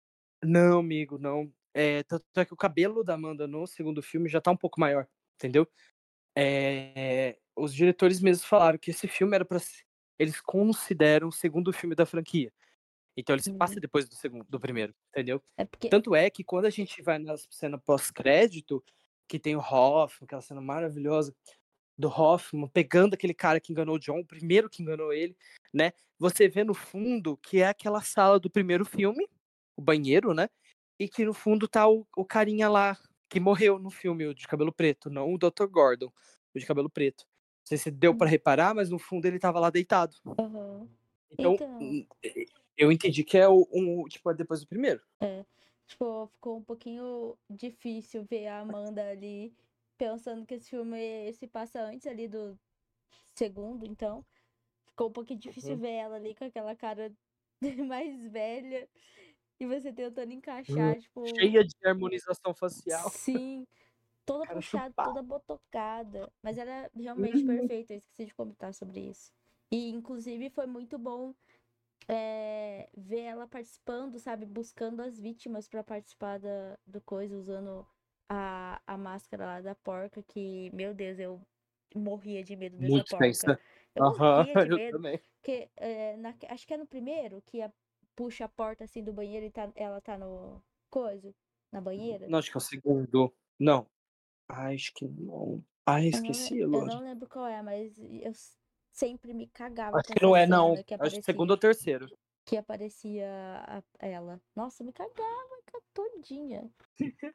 [0.45, 1.53] Não, amigo, não.
[1.75, 4.81] É, tanto é que o cabelo da Amanda no segundo filme já tá um pouco
[4.81, 5.69] maior, entendeu?
[6.37, 9.59] É, os diretores mesmos falaram que esse filme era para
[10.19, 12.53] eles consideram o segundo filme da franquia.
[13.17, 13.81] Então ele se passa uhum.
[13.81, 15.43] depois do segundo, do primeiro, entendeu?
[15.57, 15.89] É porque...
[15.89, 18.85] Tanto é que quando a gente vai na cena pós-crédito,
[19.27, 21.35] que tem o Hoffman, aquela cena maravilhosa
[21.99, 25.37] do Hoffman pegando aquele cara que enganou o John, o primeiro que enganou ele,
[25.73, 25.93] né?
[26.19, 29.27] Você vê no fundo que é aquela sala do primeiro filme,
[29.77, 30.49] o banheiro, né?
[30.99, 32.99] E que no fundo tá o, o carinha lá
[33.29, 35.67] que morreu no filme, o de cabelo preto, não o Dr.
[35.69, 36.13] Gordon,
[36.55, 37.25] o de cabelo preto.
[37.25, 40.17] Não sei se deu para reparar, mas no fundo ele tava lá deitado.
[40.25, 40.89] Uhum.
[41.31, 42.07] Então, então,
[42.77, 45.01] eu entendi que é o, um, tipo, é depois do primeiro.
[45.21, 45.45] É.
[45.87, 49.55] Tipo, ficou um pouquinho difícil ver a Amanda ali
[49.97, 52.59] pensando que esse filme se passa antes ali do
[53.35, 54.25] segundo, então.
[54.87, 55.81] Ficou um pouquinho difícil uhum.
[55.81, 57.13] ver ela ali com aquela cara
[57.89, 58.89] mais velha
[59.59, 61.27] e você tentando encaixar, tipo.
[61.29, 63.09] Cheia de harmonização facial.
[63.11, 63.67] Sim.
[64.25, 65.07] Toda cara puxada, chupar.
[65.07, 66.33] toda botocada.
[66.43, 67.59] Mas ela é realmente uhum.
[67.59, 67.95] perfeita.
[67.95, 69.33] Eu esqueci de comentar sobre isso.
[69.71, 71.35] E, inclusive, foi muito bom
[72.09, 74.47] é, ver ela participando, sabe?
[74.47, 77.87] Buscando as vítimas para participar da, do coisa, usando
[78.29, 81.41] a, a máscara lá da porca, que, meu Deus, eu
[81.95, 83.25] morria de medo dessa Muito porca.
[83.25, 83.61] Pensa.
[83.95, 84.97] Eu uhum, morria de medo.
[84.97, 85.21] também.
[85.43, 87.73] Que, é, na, acho que é no primeiro que a,
[88.15, 91.35] puxa a porta assim do banheiro e tá, ela tá no coisa,
[91.73, 92.29] na banheira.
[92.29, 93.35] Não, acho que é o segundo.
[93.59, 93.87] Não.
[94.49, 95.65] acho que não.
[95.85, 98.33] Ai, esqueci, eu não, eu não lembro qual é, mas eu
[98.97, 99.99] sempre me cagava.
[99.99, 100.83] Acho que não é, não.
[100.83, 102.11] Que acho que segundo ou terceiro.
[102.45, 103.29] que aparecia
[103.67, 104.41] a- ela.
[104.55, 106.69] Nossa, me cagava ca- todinha.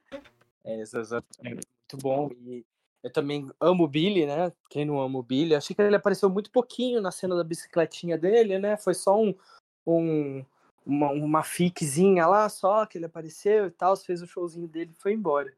[0.63, 1.67] É, exatamente.
[1.91, 2.29] Muito bom.
[2.45, 2.63] E
[3.01, 4.53] eu também amo o Billy, né?
[4.69, 5.55] Quem não ama o Billy?
[5.55, 8.77] Achei que ele apareceu muito pouquinho na cena da bicicletinha dele, né?
[8.77, 9.33] Foi só um,
[9.87, 10.45] um
[10.85, 15.01] uma, uma fiquezinha lá só que ele apareceu e tal, fez o showzinho dele e
[15.01, 15.51] foi embora.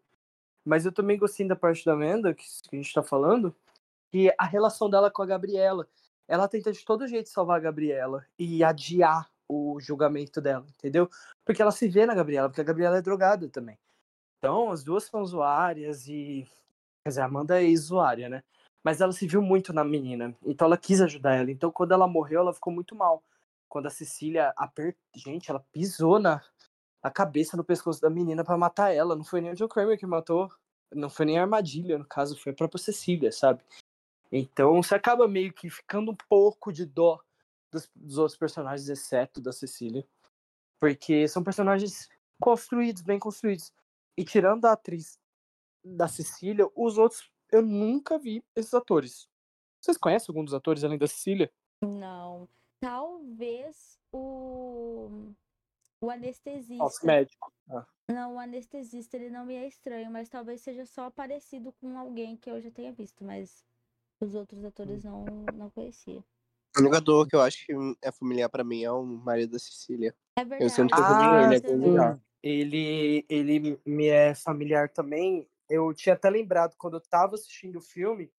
[0.64, 3.54] Mas eu também gostei da parte da Amanda, que, que a gente tá falando,
[4.14, 5.88] que a relação dela com a Gabriela.
[6.28, 11.10] Ela tenta de todo jeito salvar a Gabriela e adiar o julgamento dela, entendeu?
[11.44, 13.78] Porque ela se vê na Gabriela, porque a Gabriela é drogada também.
[14.38, 16.48] Então, as duas são usuárias e.
[17.04, 18.44] Quer dizer, a Amanda é ex-usuária, né?
[18.84, 20.36] Mas ela se viu muito na menina.
[20.46, 21.52] Então, ela quis ajudar ela.
[21.52, 23.24] Então, quando ela morreu, ela ficou muito mal.
[23.68, 25.02] Quando a Cecília apertou.
[25.16, 26.42] Gente, ela pisou na,
[27.04, 29.16] na cabeça, no pescoço da menina para matar ela.
[29.16, 30.50] Não foi nem o Joe Kramer que matou.
[30.94, 33.64] Não foi nem a armadilha, no caso, foi a própria Cecília, sabe?
[34.36, 37.22] Então, você acaba meio que ficando um pouco de dó
[37.72, 40.04] dos, dos outros personagens, exceto da Cecília.
[40.80, 42.10] Porque são personagens
[42.42, 43.72] construídos, bem construídos.
[44.18, 45.20] E tirando a atriz
[45.86, 49.30] da Cecília, os outros eu nunca vi esses atores.
[49.80, 51.54] Vocês conhecem algum dos atores além da Cecília?
[51.80, 52.50] Não.
[52.80, 55.32] Talvez o.
[56.02, 57.06] O anestesista.
[57.06, 57.54] médico.
[57.70, 57.86] Ah.
[58.10, 62.36] Não, o anestesista ele não me é estranho, mas talvez seja só parecido com alguém
[62.36, 63.64] que eu já tenha visto, mas
[64.24, 66.24] os outros atores não, não conhecia.
[66.76, 69.60] O único ator que eu acho que é familiar pra mim é o marido da
[69.60, 70.16] Cecília.
[70.36, 70.72] É verdade.
[70.72, 71.90] sinto que eu vi ele em você algum vê.
[71.90, 72.20] lugar.
[72.42, 75.48] Ele, ele me é familiar também.
[75.70, 78.32] Eu tinha até lembrado quando eu tava assistindo o filme,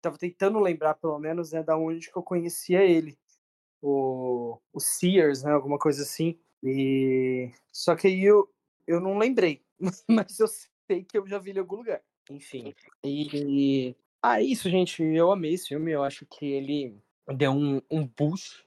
[0.00, 3.18] tava tentando lembrar pelo menos, né, da onde que eu conhecia ele.
[3.80, 6.38] O, o Sears, né, alguma coisa assim.
[6.62, 8.48] E só que aí eu,
[8.86, 9.62] eu não lembrei,
[10.06, 12.02] mas eu sei que eu já vi ele em algum lugar.
[12.30, 12.74] Enfim.
[13.02, 15.02] E ah, é isso, gente.
[15.02, 15.90] Eu amei esse filme.
[15.90, 16.96] Eu acho que ele
[17.36, 18.64] deu um, um boost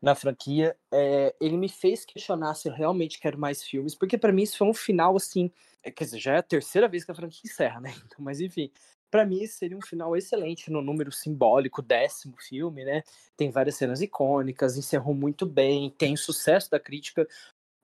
[0.00, 0.76] na franquia.
[0.92, 4.58] É, ele me fez questionar se eu realmente quero mais filmes, porque pra mim isso
[4.58, 5.50] foi um final assim.
[5.82, 7.92] é, Quer dizer, já é a terceira vez que a franquia encerra, né?
[8.06, 8.70] Então, mas enfim,
[9.10, 13.02] pra mim seria um final excelente no número simbólico, décimo filme, né?
[13.36, 17.26] Tem várias cenas icônicas, encerrou muito bem, tem sucesso da crítica.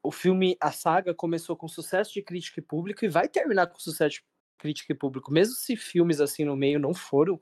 [0.03, 3.79] O filme, a saga começou com sucesso de crítica e público e vai terminar com
[3.79, 4.23] sucesso
[4.61, 7.41] crítica e público, mesmo se filmes assim no meio não foram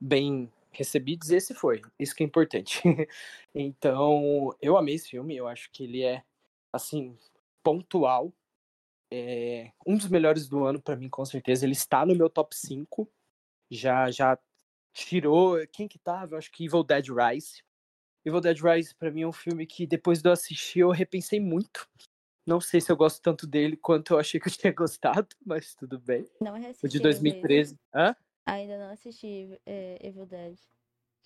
[0.00, 1.80] bem recebidos, esse foi.
[1.98, 2.82] Isso que é importante.
[3.54, 6.22] então, eu amei esse filme, eu acho que ele é,
[6.72, 7.16] assim,
[7.62, 8.32] pontual.
[9.10, 11.64] É um dos melhores do ano para mim, com certeza.
[11.64, 13.08] Ele está no meu top 5.
[13.70, 14.38] Já, já
[14.92, 15.64] tirou.
[15.68, 16.34] Quem que tava?
[16.34, 17.62] Eu acho que Evil Dead Rise.
[18.24, 21.38] Evil Dead Rise, para mim, é um filme que depois de eu assistir, eu repensei
[21.38, 21.88] muito.
[22.46, 25.74] Não sei se eu gosto tanto dele quanto eu achei que eu tinha gostado, mas
[25.74, 26.24] tudo bem.
[26.40, 27.22] Não O reassisti de ainda esse.
[27.32, 27.76] 2013.
[27.94, 28.14] Hã?
[28.46, 30.58] Ainda não assisti é, Evil Dead.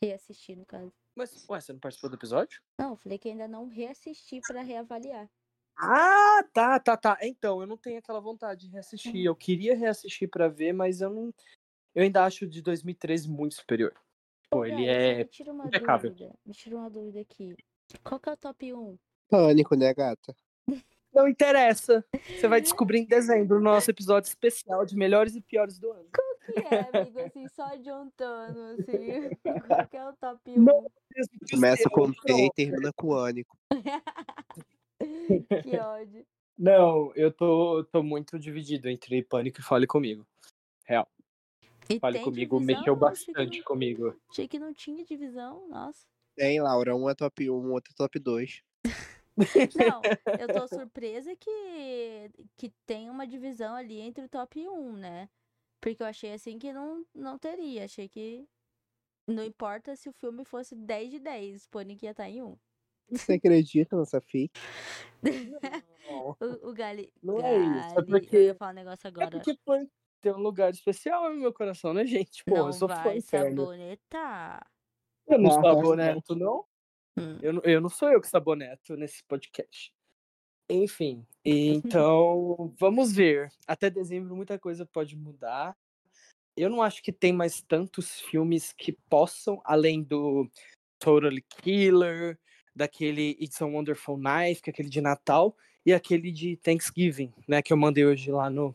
[0.02, 0.92] Reassisti, no caso.
[1.14, 2.60] Mas, ué, você não participou do episódio?
[2.78, 5.30] Não, eu falei que ainda não reassisti pra reavaliar.
[5.76, 7.18] Ah, tá, tá, tá.
[7.22, 9.24] Então, eu não tenho aquela vontade de reassistir.
[9.24, 11.32] Eu queria reassistir pra ver, mas eu não.
[11.94, 13.94] Eu ainda acho o de 2013 muito superior.
[14.50, 15.18] Pô, Ô, ele é.
[15.18, 16.10] Me tira uma impecável.
[16.10, 16.38] dúvida.
[16.44, 17.56] Me tira uma dúvida aqui.
[18.04, 18.98] Qual que é o top 1?
[19.28, 20.34] Pânico, né, gata?
[21.12, 22.04] Não interessa.
[22.28, 26.08] Você vai descobrir em dezembro o nosso episódio especial de melhores e piores do ano.
[26.46, 29.30] que é, amigo, assim, só adiantando, assim.
[29.66, 30.62] Qual que é o top 1?
[30.62, 30.90] Não.
[31.50, 33.56] Começa com T e termina com Ânico.
[35.62, 36.24] que ódio.
[36.58, 40.26] Não, eu tô, tô muito dividido entre Pânico e Fale Comigo.
[40.84, 41.08] Real.
[41.88, 42.76] E Fale Comigo divisão?
[42.78, 44.14] mexeu bastante não- comigo.
[44.30, 46.06] Achei que não tinha divisão, nossa.
[46.36, 46.94] Tem, Laura.
[46.94, 48.62] Um é top 1, outro é top 2.
[49.74, 50.02] Não,
[50.40, 55.28] eu tô surpresa que, que tem uma divisão ali entre o top 1, né?
[55.80, 57.84] Porque eu achei assim que não, não teria.
[57.84, 58.46] Achei que
[59.26, 62.56] não importa se o filme fosse 10 de 10, Pânico ia estar em 1.
[63.10, 64.50] Você acredita nessa fic?
[66.40, 67.12] O, o Gali.
[67.22, 69.30] Não é isso, é Gali, porque- Eu ia falar um negócio É agora.
[69.30, 72.42] porque Pânico tem um lugar especial no meu coração, né, gente?
[72.44, 74.66] Pô, eu não sou fã vai sabonetar.
[75.26, 76.64] Eu não Ah, saboneto, não.
[77.16, 77.38] Hum.
[77.42, 79.92] Eu, não- eu não sou eu que saboneto nesse podcast.
[80.68, 83.50] Enfim, então vamos ver.
[83.66, 85.76] Até dezembro muita coisa pode mudar.
[86.56, 90.48] Eu não acho que tem mais tantos filmes que possam, além do
[90.98, 92.38] Totally Killer,
[92.74, 97.62] daquele It's a Wonderful Knife, que é aquele de Natal, e aquele de Thanksgiving, né,
[97.62, 98.74] que eu mandei hoje lá no,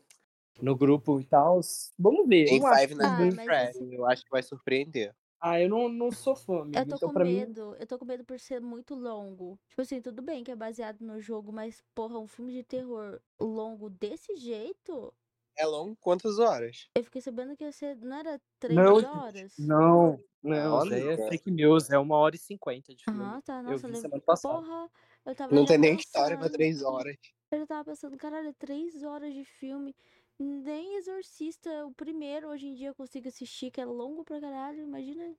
[0.62, 1.60] no grupo e tal.
[2.00, 2.44] Vamos ver.
[2.44, 3.46] eu Tem não acho Five que- Nights Ah, at
[3.76, 5.14] mas Eu acho que vai surpreender.
[5.40, 6.78] Ah, eu não, não sou fã, amigo.
[6.78, 7.76] Eu tô então, com pra mim, medo.
[7.80, 9.60] Eu tô com medo por ser muito longo.
[9.70, 13.20] Tipo assim, tudo bem que é baseado no jogo, mas, porra, um filme de terror
[13.40, 15.14] longo desse jeito?
[15.58, 16.90] É longo quantas horas?
[16.96, 17.96] Eu fiquei sabendo que ia ser.
[17.98, 19.58] Não era três Não, horas?
[19.58, 20.86] Não, não, Olha.
[20.86, 23.22] isso aí é fake news, é uma hora e cinquenta de filme.
[23.22, 23.60] Aham, tá.
[23.60, 24.56] Eu Nossa, vi le- semana passada.
[24.56, 24.90] porra,
[25.26, 27.16] Eu tava Não tem nem história pra três horas.
[27.52, 29.96] Eu tava pensando, caralho, três horas de filme.
[30.38, 34.84] Nem Exorcista, o primeiro, hoje em dia eu consigo assistir, que é longo pra caralho.
[34.84, 35.34] Imagina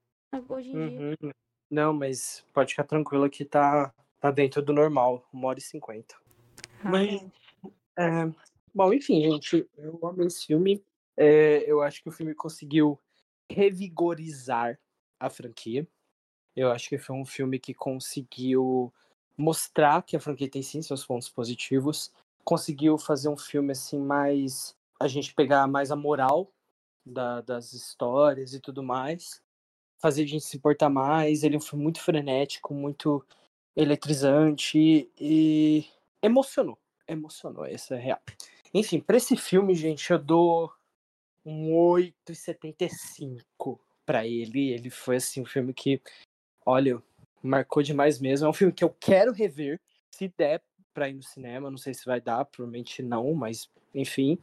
[0.48, 1.00] hoje em dia.
[1.00, 1.30] Uhum.
[1.70, 6.16] Não, mas pode ficar tranquilo que tá, tá dentro do normal, uma hora e cinquenta.
[6.82, 7.22] Mas,
[7.98, 8.32] é,
[8.74, 10.82] bom, enfim, gente, eu amo esse filme.
[11.16, 12.98] É, eu acho que o filme conseguiu
[13.50, 14.78] revigorizar
[15.20, 15.86] a franquia.
[16.54, 18.92] Eu acho que foi um filme que conseguiu
[19.36, 22.10] mostrar que a franquia tem sim seus pontos positivos.
[22.44, 24.74] Conseguiu fazer um filme assim mais.
[24.98, 26.52] A gente pegar mais a moral
[27.04, 29.42] da- das histórias e tudo mais.
[30.00, 31.42] Fazer a gente se importar mais.
[31.42, 33.24] Ele foi muito frenético, muito
[33.74, 35.84] eletrizante e
[36.22, 36.78] emocionou.
[37.06, 38.20] Emocionou, essa é real.
[38.74, 40.72] Enfim, pra esse filme, gente, eu dou
[41.44, 44.72] um 8,75 pra ele.
[44.72, 46.00] Ele foi assim um filme que,
[46.64, 47.00] olha,
[47.42, 48.46] marcou demais mesmo.
[48.46, 49.80] É um filme que eu quero rever,
[50.10, 51.70] se der pra ir no cinema.
[51.70, 54.38] Não sei se vai dar, provavelmente não, mas enfim.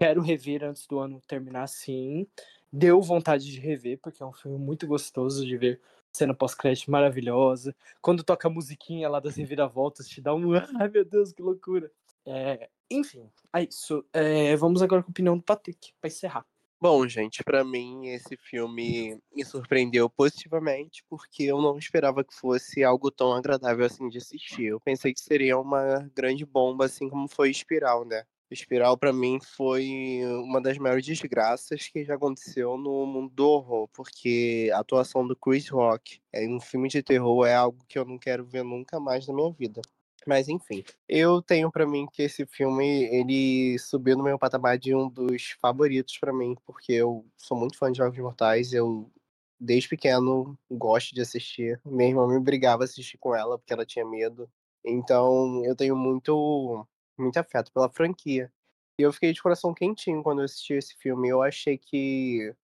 [0.00, 2.26] Quero rever antes do ano terminar sim.
[2.72, 5.78] Deu vontade de rever, porque é um filme muito gostoso de ver.
[6.10, 7.76] Cena pós-crédito maravilhosa.
[8.00, 10.52] Quando toca a musiquinha lá das reviravoltas, te dá um.
[10.80, 11.92] Ai meu Deus, que loucura.
[12.24, 14.02] É, enfim, é isso.
[14.10, 16.46] É, vamos agora com a opinião do Patrick, pra encerrar.
[16.80, 22.82] Bom, gente, pra mim esse filme me surpreendeu positivamente, porque eu não esperava que fosse
[22.82, 24.64] algo tão agradável assim de assistir.
[24.64, 28.24] Eu pensei que seria uma grande bomba, assim como foi Espiral, né?
[28.50, 33.88] Espiral pra mim foi uma das maiores desgraças que já aconteceu no mundo do horror,
[33.92, 38.04] porque a atuação do Chris Rock em um filme de terror é algo que eu
[38.04, 39.80] não quero ver nunca mais na minha vida.
[40.26, 44.94] Mas enfim, eu tenho pra mim que esse filme ele subiu no meu patamar de
[44.94, 49.10] um dos favoritos pra mim, porque eu sou muito fã de Jogos Mortais, eu
[49.58, 51.80] desde pequeno gosto de assistir.
[51.84, 54.50] Minha irmã me brigava a assistir com ela porque ela tinha medo.
[54.84, 56.86] Então, eu tenho muito
[57.20, 58.52] muito afeto pela franquia.
[58.98, 61.28] E eu fiquei de coração quentinho quando eu assisti esse filme.
[61.28, 62.54] Eu achei que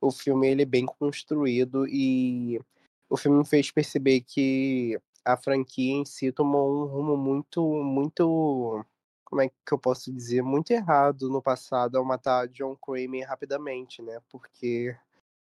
[0.00, 2.60] o filme ele é bem construído e
[3.08, 8.84] o filme me fez perceber que a franquia em si tomou um rumo muito, muito,
[9.24, 14.02] como é que eu posso dizer, muito errado no passado ao matar John Kramer rapidamente,
[14.02, 14.20] né?
[14.30, 14.96] Porque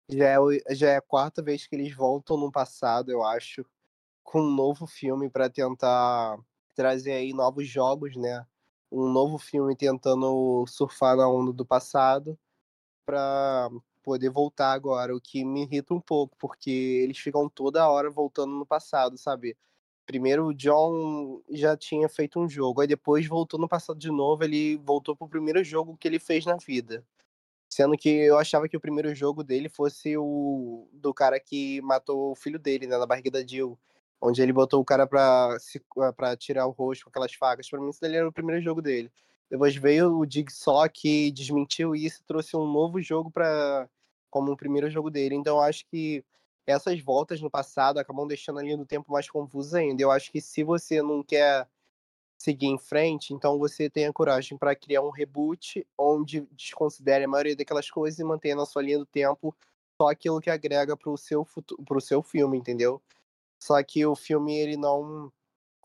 [0.09, 0.37] já é,
[0.75, 3.65] já é a quarta vez que eles voltam no passado, eu acho,
[4.23, 6.37] com um novo filme para tentar
[6.75, 8.45] trazer aí novos jogos, né?
[8.93, 12.37] Um novo filme tentando surfar na onda do passado
[13.05, 13.71] para
[14.03, 18.53] poder voltar agora, o que me irrita um pouco, porque eles ficam toda hora voltando
[18.53, 19.57] no passado, sabe?
[20.05, 24.43] Primeiro o John já tinha feito um jogo, aí depois voltou no passado de novo,
[24.43, 27.03] ele voltou pro primeiro jogo que ele fez na vida.
[27.69, 32.33] Sendo que eu achava que o primeiro jogo dele fosse o do cara que matou
[32.33, 33.75] o filho dele, né, na barriga da Jill.
[34.25, 35.05] Onde ele botou o cara
[35.59, 35.83] se,
[36.15, 37.69] pra tirar o rosto com aquelas facas.
[37.69, 39.11] Pra mim, isso daí era o primeiro jogo dele.
[39.51, 43.89] Depois veio o Jigsaw que desmentiu isso e trouxe um novo jogo para
[44.29, 45.35] como o primeiro jogo dele.
[45.35, 46.23] Então eu acho que
[46.65, 50.01] essas voltas no passado acabam deixando a linha do tempo mais confusa ainda.
[50.01, 51.67] Eu acho que se você não quer
[52.37, 57.55] seguir em frente, então você tenha coragem para criar um reboot onde desconsidere a maioria
[57.55, 59.53] daquelas coisas e mantenha na sua linha do tempo
[60.01, 63.01] só aquilo que agrega pro seu futuro, pro seu filme, entendeu?
[63.63, 65.31] Só que o filme ele não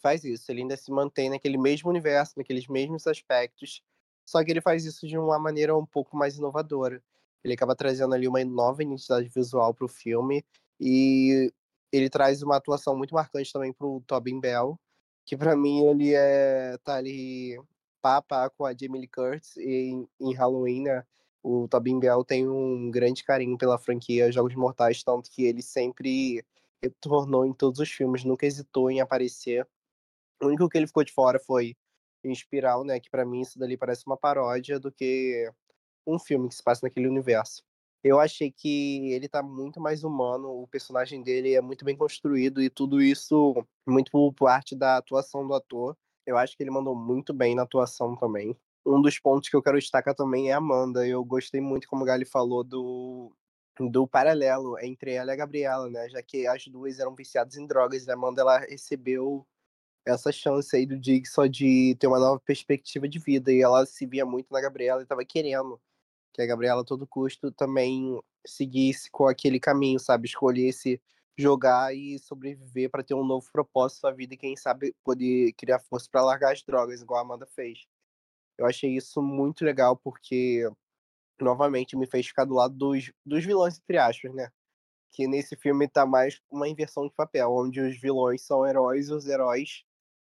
[0.02, 3.82] faz isso, ele ainda se mantém naquele mesmo universo, naqueles mesmos aspectos,
[4.26, 7.00] só que ele faz isso de uma maneira um pouco mais inovadora.
[7.44, 10.44] Ele acaba trazendo ali uma nova identidade visual pro filme
[10.80, 11.52] e
[11.92, 14.76] ele traz uma atuação muito marcante também pro Tobin Bell,
[15.24, 17.56] que para mim ele é tá ali
[18.02, 21.04] pá com a Jamie Lee Curtis e em Halloween, né?
[21.44, 26.44] O Tobin Bell tem um grande carinho pela franquia Jogos Mortais, tanto que ele sempre
[26.82, 29.66] retornou em todos os filmes, nunca hesitou em aparecer.
[30.42, 31.76] O único que ele ficou de fora foi
[32.24, 33.00] em Espiral, né?
[33.00, 35.50] Que para mim isso dali parece uma paródia do que
[36.06, 37.62] um filme que se passa naquele universo.
[38.02, 42.62] Eu achei que ele tá muito mais humano, o personagem dele é muito bem construído
[42.62, 43.54] e tudo isso
[43.86, 45.96] muito por parte da atuação do ator.
[46.24, 48.56] Eu acho que ele mandou muito bem na atuação também.
[48.86, 51.06] Um dos pontos que eu quero destacar também é a Amanda.
[51.06, 53.32] Eu gostei muito, como o Gali falou, do,
[53.78, 56.08] do paralelo entre ela e a Gabriela, né?
[56.08, 59.46] Já que as duas eram viciadas em drogas e a Amanda ela recebeu
[60.06, 63.84] essa chance aí do Dig só de ter uma nova perspectiva de vida e ela
[63.86, 65.80] se via muito na Gabriela e estava querendo
[66.32, 71.00] que a Gabriela a todo custo também seguisse com aquele caminho, sabe, escolhesse
[71.36, 75.78] jogar e sobreviver para ter um novo propósito na vida e quem sabe poder criar
[75.78, 77.86] força para largar as drogas, igual a Amanda fez.
[78.56, 80.68] Eu achei isso muito legal porque
[81.44, 84.50] novamente me fez ficar do lado dos, dos vilões entre aspas, né?
[85.12, 89.12] Que nesse filme tá mais uma inversão de papel, onde os vilões são heróis e
[89.14, 89.84] os heróis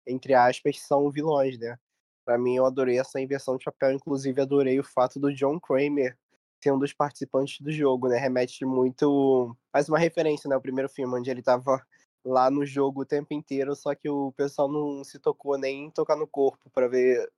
[0.07, 1.77] entre aspas, são vilões, né?
[2.25, 6.17] Pra mim, eu adorei essa inversão de papel, inclusive adorei o fato do John Kramer
[6.61, 8.17] ser um dos participantes do jogo, né?
[8.17, 9.55] Remete muito.
[9.71, 10.55] Faz uma referência, né?
[10.57, 11.85] O primeiro filme, onde ele tava
[12.25, 15.91] lá no jogo o tempo inteiro, só que o pessoal não se tocou nem em
[15.91, 17.29] tocar no corpo para ver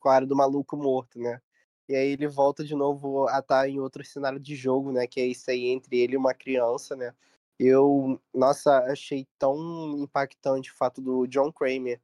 [0.00, 1.40] qual era do maluco morto, né?
[1.88, 5.06] E aí ele volta de novo a estar tá em outro cenário de jogo, né?
[5.06, 7.14] Que é isso aí entre ele e uma criança, né?
[7.58, 12.00] Eu, nossa, achei tão impactante o fato do John Kramer,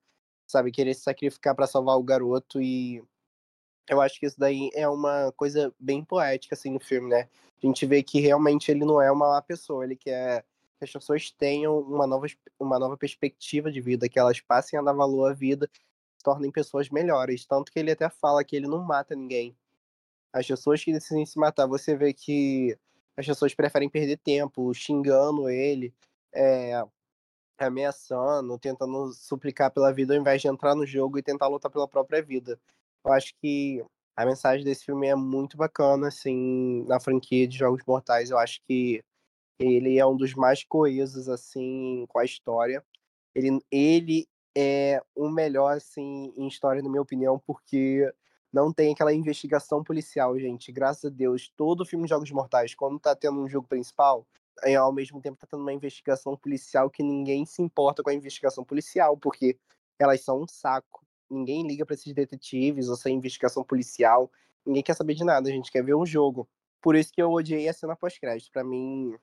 [0.46, 3.02] sabe, querer se sacrificar para salvar o garoto e
[3.88, 7.28] eu acho que isso daí é uma coisa bem poética assim no filme, né?
[7.62, 10.44] A gente vê que realmente ele não é uma má pessoa, ele quer
[10.78, 12.26] que as pessoas tenham uma nova,
[12.58, 15.68] uma nova perspectiva de vida, que elas passem a dar valor à vida,
[16.16, 17.44] se tornem pessoas melhores.
[17.44, 19.54] Tanto que ele até fala que ele não mata ninguém.
[20.32, 22.76] As pessoas que decidem se matar, você vê que
[23.16, 25.92] as pessoas preferem perder tempo xingando ele,
[26.32, 26.82] é,
[27.58, 31.88] ameaçando, tentando suplicar pela vida, ao invés de entrar no jogo e tentar lutar pela
[31.88, 32.58] própria vida.
[33.04, 33.84] Eu acho que
[34.16, 38.30] a mensagem desse filme é muito bacana, assim, na franquia de Jogos Mortais.
[38.30, 39.02] Eu acho que
[39.58, 42.84] ele é um dos mais coesos, assim, com a história.
[43.34, 48.12] Ele, ele é o melhor, assim, em história, na minha opinião, porque
[48.52, 50.72] não tem aquela investigação policial, gente.
[50.72, 54.26] Graças a Deus, todo filme de Jogos Mortais, quando tá tendo um jogo principal,
[54.62, 58.14] é, ao mesmo tempo tá tendo uma investigação policial que ninguém se importa com a
[58.14, 59.56] investigação policial, porque
[59.98, 61.04] elas são um saco.
[61.30, 64.30] Ninguém liga para esses detetives ou essa investigação policial.
[64.66, 66.48] Ninguém quer saber de nada, a gente quer ver um jogo.
[66.82, 68.50] Por isso que eu odiei a cena pós-crédito.
[68.50, 69.14] Para mim,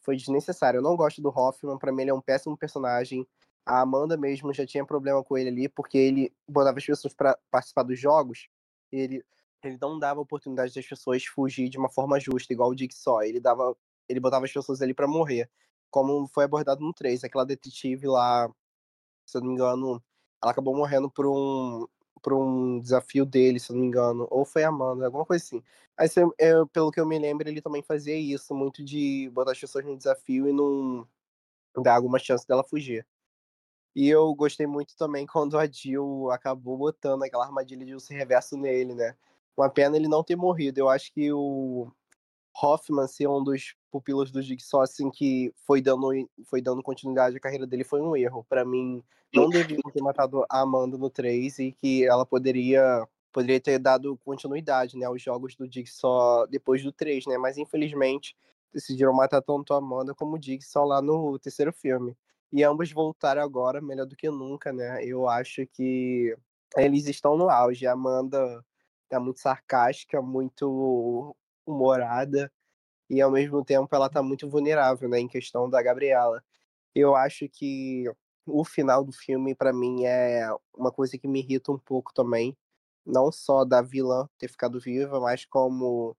[0.00, 0.78] foi desnecessário.
[0.78, 3.26] Eu não gosto do Hoffman, para mim ele é um péssimo personagem.
[3.66, 7.36] A Amanda mesmo já tinha problema com ele ali, porque ele botava as pessoas para
[7.50, 8.48] participar dos jogos,
[8.92, 9.24] ele,
[9.62, 13.22] ele não dava oportunidade das pessoas fugir de uma forma justa, igual o Dick só.
[13.22, 13.76] Ele dava,
[14.08, 15.50] ele botava as pessoas ali para morrer,
[15.90, 17.24] como foi abordado no 3.
[17.24, 18.48] Aquela detetive lá,
[19.26, 20.02] se eu não me engano,
[20.42, 21.86] ela acabou morrendo por um
[22.22, 25.62] por um desafio dele, se eu não me engano, ou foi Amanda, alguma coisa assim.
[25.96, 26.08] Aí,
[26.38, 29.84] eu, pelo que eu me lembro, ele também fazia isso, muito de botar as pessoas
[29.84, 31.06] no desafio e não
[31.82, 33.06] dar alguma chance dela fugir.
[33.94, 38.56] E eu gostei muito também quando a Jill acabou botando aquela armadilha de um reverso
[38.56, 39.14] nele, né?
[39.56, 40.78] Uma pena ele não ter morrido.
[40.78, 41.90] Eu acho que o
[42.62, 46.08] Hoffman ser um dos pupilos do Jigsaw, assim, que foi dando,
[46.44, 48.44] foi dando continuidade à carreira dele, foi um erro.
[48.48, 49.02] para mim,
[49.34, 54.18] não deviam ter matado a Amanda no 3 e que ela poderia poderia ter dado
[54.24, 57.36] continuidade, né, aos jogos do Jigsaw depois do 3, né?
[57.38, 58.34] Mas infelizmente
[58.72, 62.16] decidiram matar tanto a Amanda como o Jigsaw lá no terceiro filme.
[62.52, 65.04] E ambos voltaram agora melhor do que nunca, né?
[65.04, 66.34] Eu acho que
[66.76, 67.86] eles estão no auge.
[67.86, 68.64] A Amanda
[69.08, 71.36] tá muito sarcástica, muito
[71.66, 72.50] humorada
[73.10, 76.42] e ao mesmo tempo ela tá muito vulnerável, né, em questão da Gabriela.
[76.94, 78.04] Eu acho que
[78.46, 82.56] o final do filme para mim é uma coisa que me irrita um pouco também,
[83.06, 86.16] não só da vilã ter ficado viva, mas como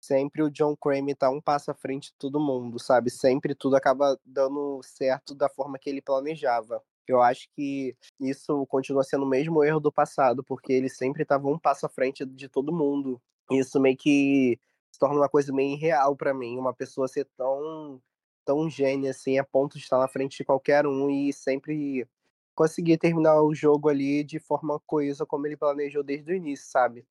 [0.00, 3.10] sempre o John Kramer tá um passo à frente de todo mundo, sabe?
[3.10, 6.82] Sempre tudo acaba dando certo da forma que ele planejava.
[7.06, 11.48] Eu acho que isso continua sendo o mesmo erro do passado, porque ele sempre estava
[11.48, 13.20] um passo à frente de todo mundo.
[13.50, 14.58] Isso meio que
[14.92, 18.00] se torna uma coisa meio irreal para mim, uma pessoa ser tão
[18.44, 22.08] tão gênia assim, a ponto de estar na frente de qualquer um e sempre
[22.54, 27.06] conseguir terminar o jogo ali de forma coesa como ele planejou desde o início, sabe?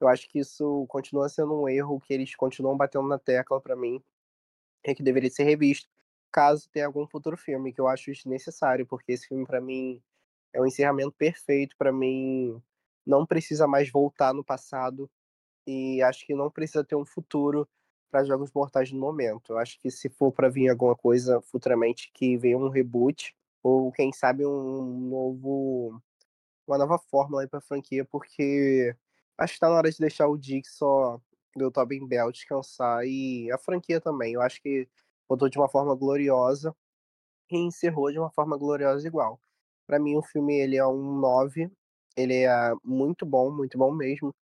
[0.00, 3.76] Eu acho que isso continua sendo um erro que eles continuam batendo na tecla para
[3.76, 4.02] mim,
[4.84, 5.88] é que deveria ser revisto,
[6.30, 10.02] caso tenha algum futuro filme, que eu acho desnecessário, porque esse filme para mim
[10.52, 12.62] é um encerramento perfeito para mim,
[13.06, 15.10] não precisa mais voltar no passado
[15.66, 17.68] e acho que não precisa ter um futuro
[18.10, 19.52] para jogos mortais no momento.
[19.52, 23.90] Eu acho que se for para vir alguma coisa futuramente que venha um reboot ou
[23.92, 26.00] quem sabe um novo
[26.66, 28.94] uma nova fórmula aí para franquia, porque
[29.38, 31.20] acho que tá na hora de deixar o Dick só
[31.54, 34.34] do Tobin Bell descansar e a franquia também.
[34.34, 34.88] Eu acho que
[35.28, 36.74] botou de uma forma gloriosa
[37.50, 39.40] e encerrou de uma forma gloriosa igual.
[39.86, 41.70] Para mim o filme ele é um 9,
[42.16, 44.34] ele é muito bom, muito bom mesmo.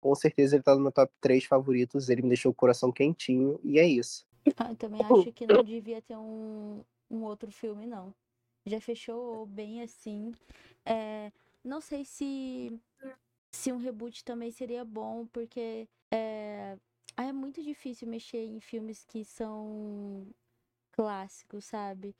[0.00, 3.60] Com certeza ele tá no meu top 3 favoritos, ele me deixou o coração quentinho
[3.62, 4.26] e é isso.
[4.56, 8.12] Ah, eu também acho que não devia ter um, um outro filme, não.
[8.66, 10.32] Já fechou bem assim.
[10.84, 11.30] É,
[11.64, 12.80] não sei se
[13.52, 16.76] se um reboot também seria bom, porque é,
[17.16, 20.26] é muito difícil mexer em filmes que são
[20.92, 22.14] clássicos, sabe?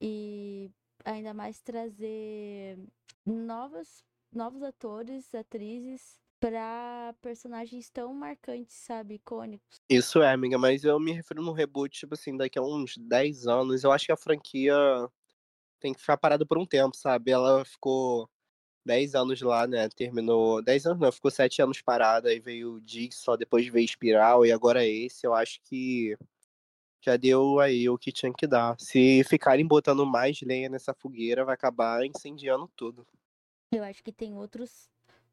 [0.00, 0.70] E
[1.04, 2.78] ainda mais trazer
[3.24, 9.14] novos, novos atores, atrizes para personagens tão marcantes, sabe?
[9.14, 9.80] Icônicos.
[9.88, 13.46] Isso é, amiga, mas eu me refiro no reboot, tipo assim, daqui a uns 10
[13.46, 13.84] anos.
[13.84, 14.74] Eu acho que a franquia
[15.78, 17.30] tem que ficar parada por um tempo, sabe?
[17.30, 18.28] Ela ficou
[18.84, 19.88] 10 anos lá, né?
[19.88, 20.62] Terminou.
[20.62, 24.52] 10 anos não, ficou 7 anos parada, aí veio o Jigsaw, depois veio Espiral, e
[24.52, 25.26] agora esse.
[25.26, 26.16] Eu acho que
[27.00, 28.78] já deu aí o que tinha que dar.
[28.78, 33.06] Se ficarem botando mais lenha nessa fogueira, vai acabar incendiando tudo.
[33.72, 34.88] Eu acho que tem outros,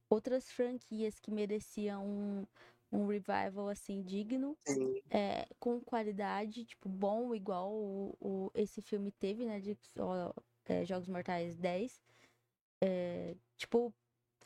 [0.10, 2.46] outras franquias que mereciam um,
[2.92, 4.58] um revival assim digno,
[5.12, 9.60] é, com qualidade, tipo, bom, igual o, o esse filme teve, né?
[9.60, 10.34] De ó,
[10.66, 12.02] é, Jogos Mortais 10.
[12.82, 13.94] É, tipo,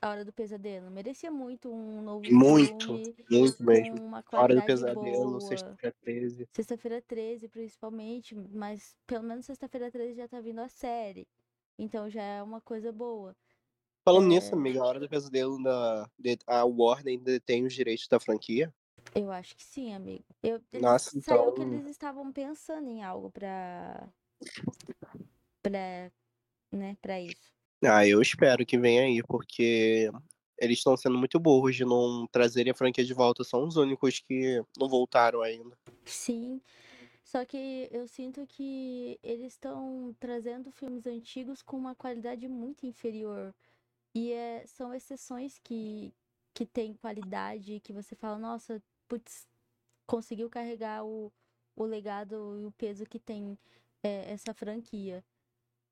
[0.02, 0.90] A Hora do Pesadelo.
[0.92, 3.16] Merecia muito um novo Muito, filme.
[3.32, 4.04] muito mesmo.
[4.04, 5.40] Uma A Hora do Pesadelo.
[5.42, 6.48] Sexta-feira 13.
[6.54, 11.28] Sexta-feira 13, principalmente, mas pelo menos sexta-feira 13 já tá vindo a série.
[11.78, 13.36] Então já é uma coisa boa.
[14.06, 14.28] Falando É.
[14.30, 16.10] nisso, amiga, a Hora do Pesadelo, da,
[16.48, 18.74] a Warner ainda detém os direitos da franquia?
[19.16, 20.24] Eu acho que sim, amigo.
[20.42, 24.08] Eu, Nossa, saiu que então- eles estavam pensando em algo pra.
[25.62, 26.12] pra.
[26.72, 27.54] né, pra isso.
[27.86, 30.10] Ah, eu espero que venha aí, porque
[30.60, 33.44] eles estão sendo muito burros de não trazerem a franquia de volta.
[33.44, 35.78] São os únicos que não voltaram ainda.
[36.06, 36.62] Sim.
[37.24, 43.54] Só que eu sinto que eles estão trazendo filmes antigos com uma qualidade muito inferior.
[44.14, 46.14] E é, são exceções que,
[46.54, 49.48] que tem qualidade, que você fala, nossa, putz,
[50.06, 51.32] conseguiu carregar o,
[51.76, 53.58] o legado e o peso que tem
[54.04, 55.24] é, essa franquia.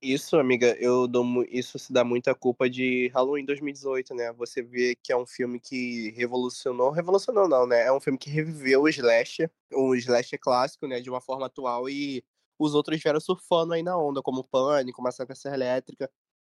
[0.04, 4.32] Isso, amiga, eu dou isso se dá muita culpa de Halloween 2018, né?
[4.32, 7.82] Você vê que é um filme que revolucionou, revolucionou não, né?
[7.84, 11.88] É um filme que reviveu o slasher, o slasher clássico, né, de uma forma atual
[11.88, 12.24] e
[12.58, 16.10] os outros vieram surfando aí na onda, como Pânico, Massacre à Elétrica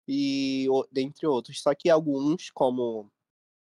[0.06, 1.62] e dentre outros.
[1.62, 3.10] Só que alguns, como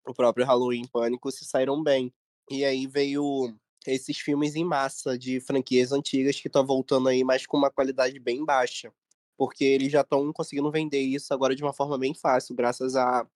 [0.06, 2.12] o próprio Halloween Pânico, se saíram bem.
[2.50, 3.54] E aí veio
[3.86, 8.18] esses filmes em massa de franquias antigas que estão voltando aí, mas com uma qualidade
[8.20, 8.92] bem baixa
[9.36, 13.26] porque eles já estão conseguindo vender isso agora de uma forma bem fácil, graças a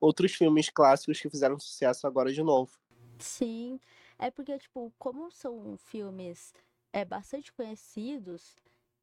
[0.00, 2.72] outros filmes clássicos que fizeram sucesso agora de novo.
[3.18, 3.80] Sim,
[4.18, 6.52] é porque, tipo, como são filmes
[6.92, 8.56] é, bastante conhecidos,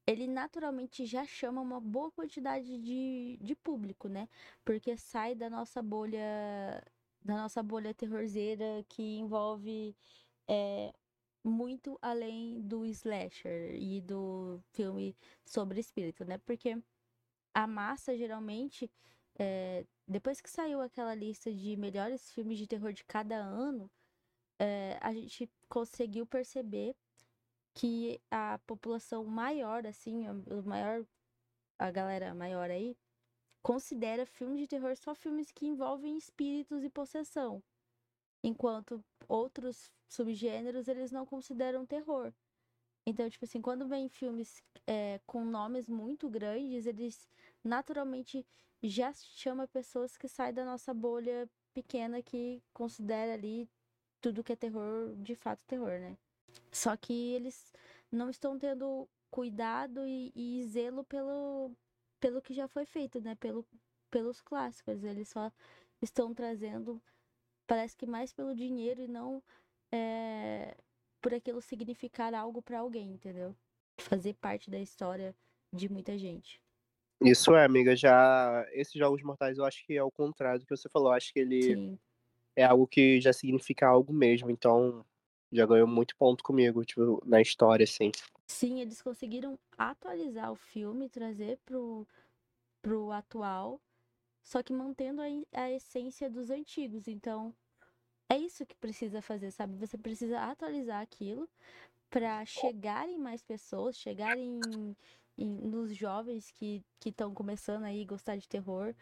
[0.06, 4.28] ele naturalmente já chama uma boa quantidade de, de público, né?
[4.66, 6.84] Porque sai da nossa bolha,
[7.24, 9.96] da nossa bolha terrorzeira que envolve
[10.48, 10.94] é,
[11.44, 15.16] muito além do slasher e do filme
[15.46, 16.38] sobre espírito, né?
[16.40, 16.82] Porque
[17.54, 18.90] a massa geralmente,
[19.38, 23.90] é, depois que saiu aquela lista de melhores filmes de terror de cada ano,
[24.60, 26.96] é, a gente conseguiu perceber
[27.74, 31.06] que a população maior, assim, o maior,
[31.80, 32.96] a galera maior aí,
[33.64, 37.64] considera filmes de terror só filmes que envolvem espíritos e possessão.
[38.44, 42.34] Enquanto outros subgêneros eles não consideram terror.
[43.06, 47.28] Então, tipo assim, quando vem filmes é, com nomes muito grandes, eles
[47.64, 48.46] naturalmente
[48.84, 53.70] já chama pessoas que saem da nossa bolha pequena que considera ali
[54.20, 56.18] tudo que é terror, de fato terror, né?
[56.72, 57.74] Só que eles
[58.12, 61.72] não estão tendo cuidado e, e zelo pelo,
[62.20, 63.34] pelo que já foi feito, né?
[63.36, 63.66] Pelo,
[64.12, 65.04] pelos clássicos.
[65.04, 65.52] Eles só
[66.02, 67.02] estão trazendo,
[67.66, 69.42] parece que mais pelo dinheiro e não
[69.92, 70.76] é,
[71.22, 73.56] por aquilo significar algo para alguém, entendeu?
[74.00, 75.36] Fazer parte da história
[75.72, 76.62] de muita gente.
[77.24, 80.76] Isso é, amiga, já esses jogos mortais eu acho que é o contrário do que
[80.76, 82.00] você falou, eu acho que ele Sim.
[82.56, 85.06] é algo que já significa algo mesmo, então
[85.52, 88.12] já ganhou muito ponto comigo, tipo, na história, assim.
[88.48, 92.08] Sim, eles conseguiram atualizar o filme, trazer pro,
[92.82, 93.80] pro atual,
[94.42, 97.08] só que mantendo a, a essência dos antigos.
[97.08, 97.54] Então,
[98.32, 99.76] é isso que precisa fazer, sabe?
[99.78, 101.50] Você precisa atualizar aquilo
[102.10, 104.96] para chegar em mais pessoas, chegar em,
[105.38, 108.96] em- nos jovens que estão começando aí a gostar de terror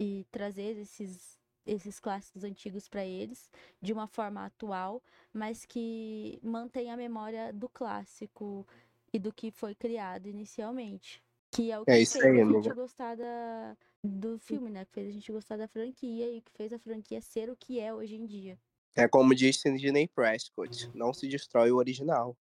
[0.00, 3.50] e trazer esses, esses clássicos antigos para eles
[3.82, 5.02] de uma forma atual,
[5.32, 8.66] mas que mantém a memória do clássico
[9.12, 11.22] e do que foi criado inicialmente.
[11.52, 12.74] Que é o que É isso fez aí, a gente amiga.
[12.74, 14.84] gostar da, do filme, né?
[14.84, 17.80] Que fez a gente gostar da franquia e que fez a franquia ser o que
[17.80, 18.58] é hoje em dia.
[18.96, 22.36] É como diz Sidney Prescott, não se destrói o original.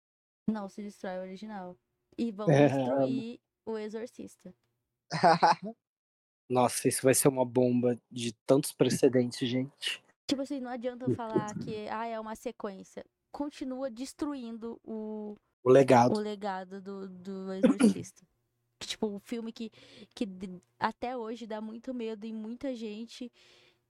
[0.48, 1.76] Não se destrói o original.
[2.18, 4.54] E vão É, destruir o Exorcista.
[6.48, 10.02] Nossa, isso vai ser uma bomba de tantos precedentes, gente.
[10.28, 13.04] Tipo assim, não adianta falar que ah, é uma sequência.
[13.32, 16.16] Continua destruindo o, O legado.
[16.16, 18.24] o legado do, do Exorcista.
[18.80, 19.70] Tipo, um filme que,
[20.14, 20.28] que
[20.78, 23.32] até hoje dá muito medo em muita gente.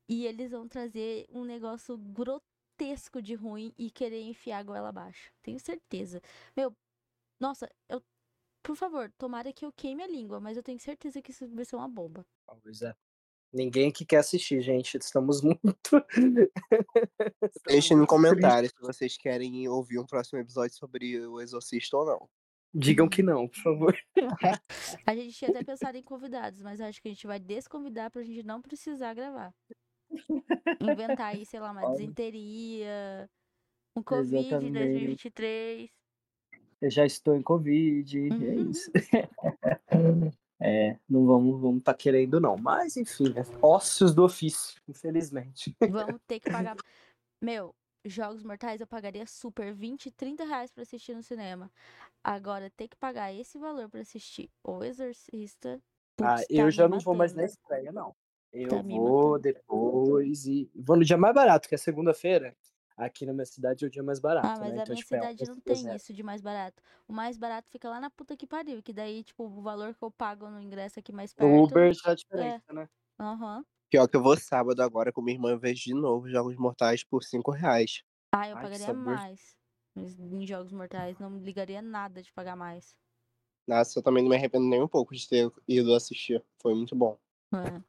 [0.08, 5.32] E eles vão trazer um negócio grotesco de ruim e querer enfiar a goela abaixo.
[5.42, 6.22] Tenho certeza.
[6.56, 6.74] Meu,
[7.40, 8.00] nossa, eu
[8.66, 11.64] por favor, tomara que eu queime a língua, mas eu tenho certeza que isso vai
[11.64, 12.26] ser uma bomba.
[12.64, 12.92] Pois é.
[13.52, 14.98] Ninguém que quer assistir, gente.
[14.98, 16.04] Estamos muito.
[17.64, 22.28] Deixem no comentário se vocês querem ouvir um próximo episódio sobre o Exorcista ou não.
[22.74, 23.96] Digam que não, por favor.
[25.06, 28.22] A gente tinha até pensado em convidados, mas acho que a gente vai desconvidar pra
[28.22, 29.54] gente não precisar gravar.
[30.80, 33.28] Inventar aí, sei lá, uma desenteria,
[33.96, 34.78] um Covid em Exatamente.
[34.78, 35.90] 2023.
[36.82, 38.70] Eu já estou em Covid, é Uhum.
[38.70, 38.90] isso.
[40.58, 42.56] É, não vamos vamos tá querendo, não.
[42.56, 45.76] Mas, enfim, é ócios do ofício, infelizmente.
[45.90, 46.74] Vamos ter que pagar.
[47.42, 47.74] Meu,
[48.08, 51.70] Jogos Mortais eu pagaria super 20, 30 reais pra assistir no cinema.
[52.24, 55.82] Agora, ter que pagar esse valor pra assistir O Exorcista.
[56.20, 58.16] Ah, putz, eu tá já não vou mais na estreia, não.
[58.52, 62.56] Eu Tá vou depois e vou no dia mais barato, que é segunda-feira.
[62.96, 64.78] Aqui na minha cidade é o dia mais barato, Ah, mas né?
[64.78, 66.82] a Então, minha tipo, é um cidade não preço tem isso de mais barato.
[67.08, 68.82] O mais barato fica lá na puta que pariu.
[68.82, 71.62] Que daí, tipo, o valor que eu pago no ingresso aqui mais perto.
[71.62, 72.88] O Uber já é a diferença, né?
[73.18, 73.64] Aham.
[73.88, 77.04] Pior que eu vou sábado agora com minha irmã e vejo de novo Jogos Mortais
[77.04, 78.02] por 5 reais.
[78.32, 79.04] Ah, eu Ai, pagaria sabor.
[79.04, 79.56] mais.
[79.94, 82.96] Mas em Jogos Mortais não me ligaria nada de pagar mais.
[83.66, 86.44] Nossa, eu também não me arrependo nem um pouco de ter ido assistir.
[86.60, 87.18] Foi muito bom.
[87.54, 87.80] É.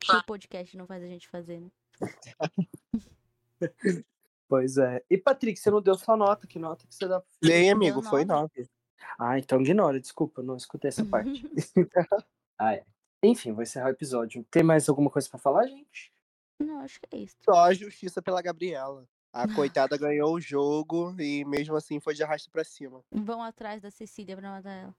[0.00, 1.70] Que o podcast não faz a gente fazer, né?
[4.48, 5.02] Pois é.
[5.08, 6.46] E, Patrick, você não deu sua nota.
[6.46, 7.22] Que nota que você dá?
[7.40, 8.52] Dei, amigo, foi nove.
[8.58, 8.70] 9.
[9.18, 11.42] Ah, então ignora, desculpa, eu não escutei essa parte.
[12.58, 12.84] ah, é.
[13.22, 14.44] Enfim, vou encerrar o episódio.
[14.50, 16.12] Tem mais alguma coisa pra falar, gente?
[16.58, 17.34] não, acho que é isso.
[17.44, 19.04] Só a justiça pela Gabriela.
[19.32, 23.02] A coitada ganhou o jogo e mesmo assim foi de arrasto pra cima.
[23.10, 24.94] Vão atrás da Cecília pra matar ela.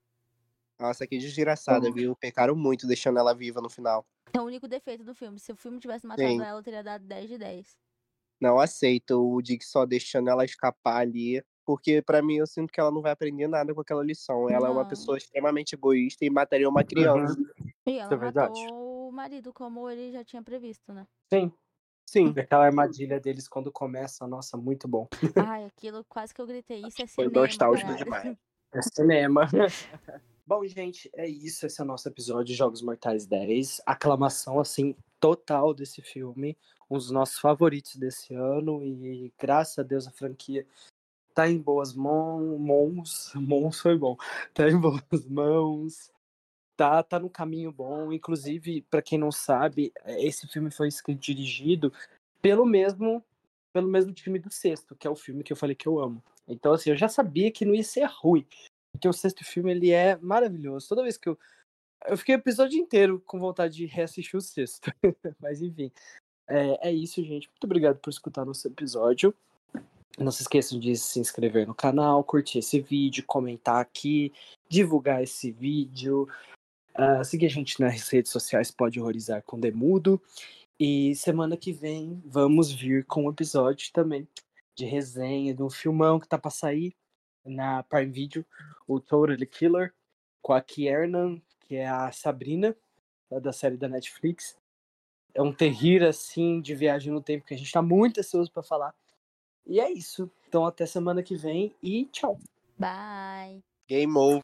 [0.80, 1.93] Nossa, que desgraçada, Hum.
[1.93, 2.15] viu?
[2.17, 4.05] Pecaram muito deixando ela viva no final.
[4.34, 5.39] É o único defeito do filme.
[5.39, 6.41] Se o filme tivesse matado Sim.
[6.41, 7.78] ela, eu teria dado 10 de 10.
[8.41, 11.41] Não aceito o Dick só deixando ela escapar ali.
[11.65, 14.49] Porque pra mim eu sinto que ela não vai aprender nada com aquela lição.
[14.49, 14.89] Ela é uma Não.
[14.89, 17.38] pessoa extremamente egoísta e mataria uma criança.
[17.86, 18.61] E ela é verdade.
[18.61, 21.05] matou o marido, como ele já tinha previsto, né?
[21.31, 21.51] Sim.
[22.05, 22.34] Sim.
[22.38, 25.07] Aquela armadilha deles quando começa, nossa, muito bom.
[25.57, 26.81] Ai, aquilo quase que eu gritei.
[26.86, 28.03] Isso é Foi cinema, nostálgico caralho.
[28.03, 28.38] demais.
[28.75, 29.47] É cinema.
[30.47, 31.63] Bom, gente, é isso.
[31.63, 33.84] Esse é o nosso episódio de Jogos Mortais 10.
[33.86, 36.57] Aclamação, assim, total desse filme.
[36.89, 38.84] Um dos nossos favoritos desse ano.
[38.84, 40.65] E graças a Deus a franquia
[41.36, 42.59] tá em boas mãos.
[42.59, 44.17] Mãos, mãos foi bom.
[44.55, 46.11] Tá em boas mãos.
[46.84, 48.11] Tá, tá no caminho bom.
[48.11, 51.93] Inclusive, pra quem não sabe, esse filme foi escrito e dirigido
[52.41, 53.23] pelo mesmo,
[53.71, 56.21] pelo mesmo time do Sexto, que é o filme que eu falei que eu amo.
[56.45, 58.45] Então, assim, eu já sabia que não ia ser ruim.
[58.91, 60.89] Porque o sexto filme, ele é maravilhoso.
[60.89, 61.39] Toda vez que eu...
[62.05, 64.91] Eu fiquei o episódio inteiro com vontade de reassistir o sexto.
[65.39, 65.89] Mas, enfim.
[66.49, 67.47] É, é isso, gente.
[67.47, 69.34] Muito obrigado por escutar nosso episódio.
[70.19, 74.34] Não se esqueçam de se inscrever no canal, curtir esse vídeo, comentar aqui,
[74.67, 76.27] divulgar esse vídeo.
[76.93, 80.21] Ah, seguir a gente nas redes sociais, pode horrorizar com Demudo.
[80.79, 84.27] E semana que vem vamos vir com um episódio também
[84.75, 86.95] de resenha de um filmão que tá pra sair
[87.45, 88.45] na Prime Video,
[88.87, 89.93] o Totally Killer,
[90.41, 92.75] com a Kiernan, que é a Sabrina,
[93.41, 94.57] da série da Netflix.
[95.33, 98.61] É um terrir, assim, de viagem no tempo que a gente tá muito ansioso pra
[98.61, 98.93] falar.
[99.65, 100.29] E é isso.
[100.47, 102.39] Então até semana que vem e tchau.
[102.77, 103.63] Bye.
[103.87, 104.41] Game over.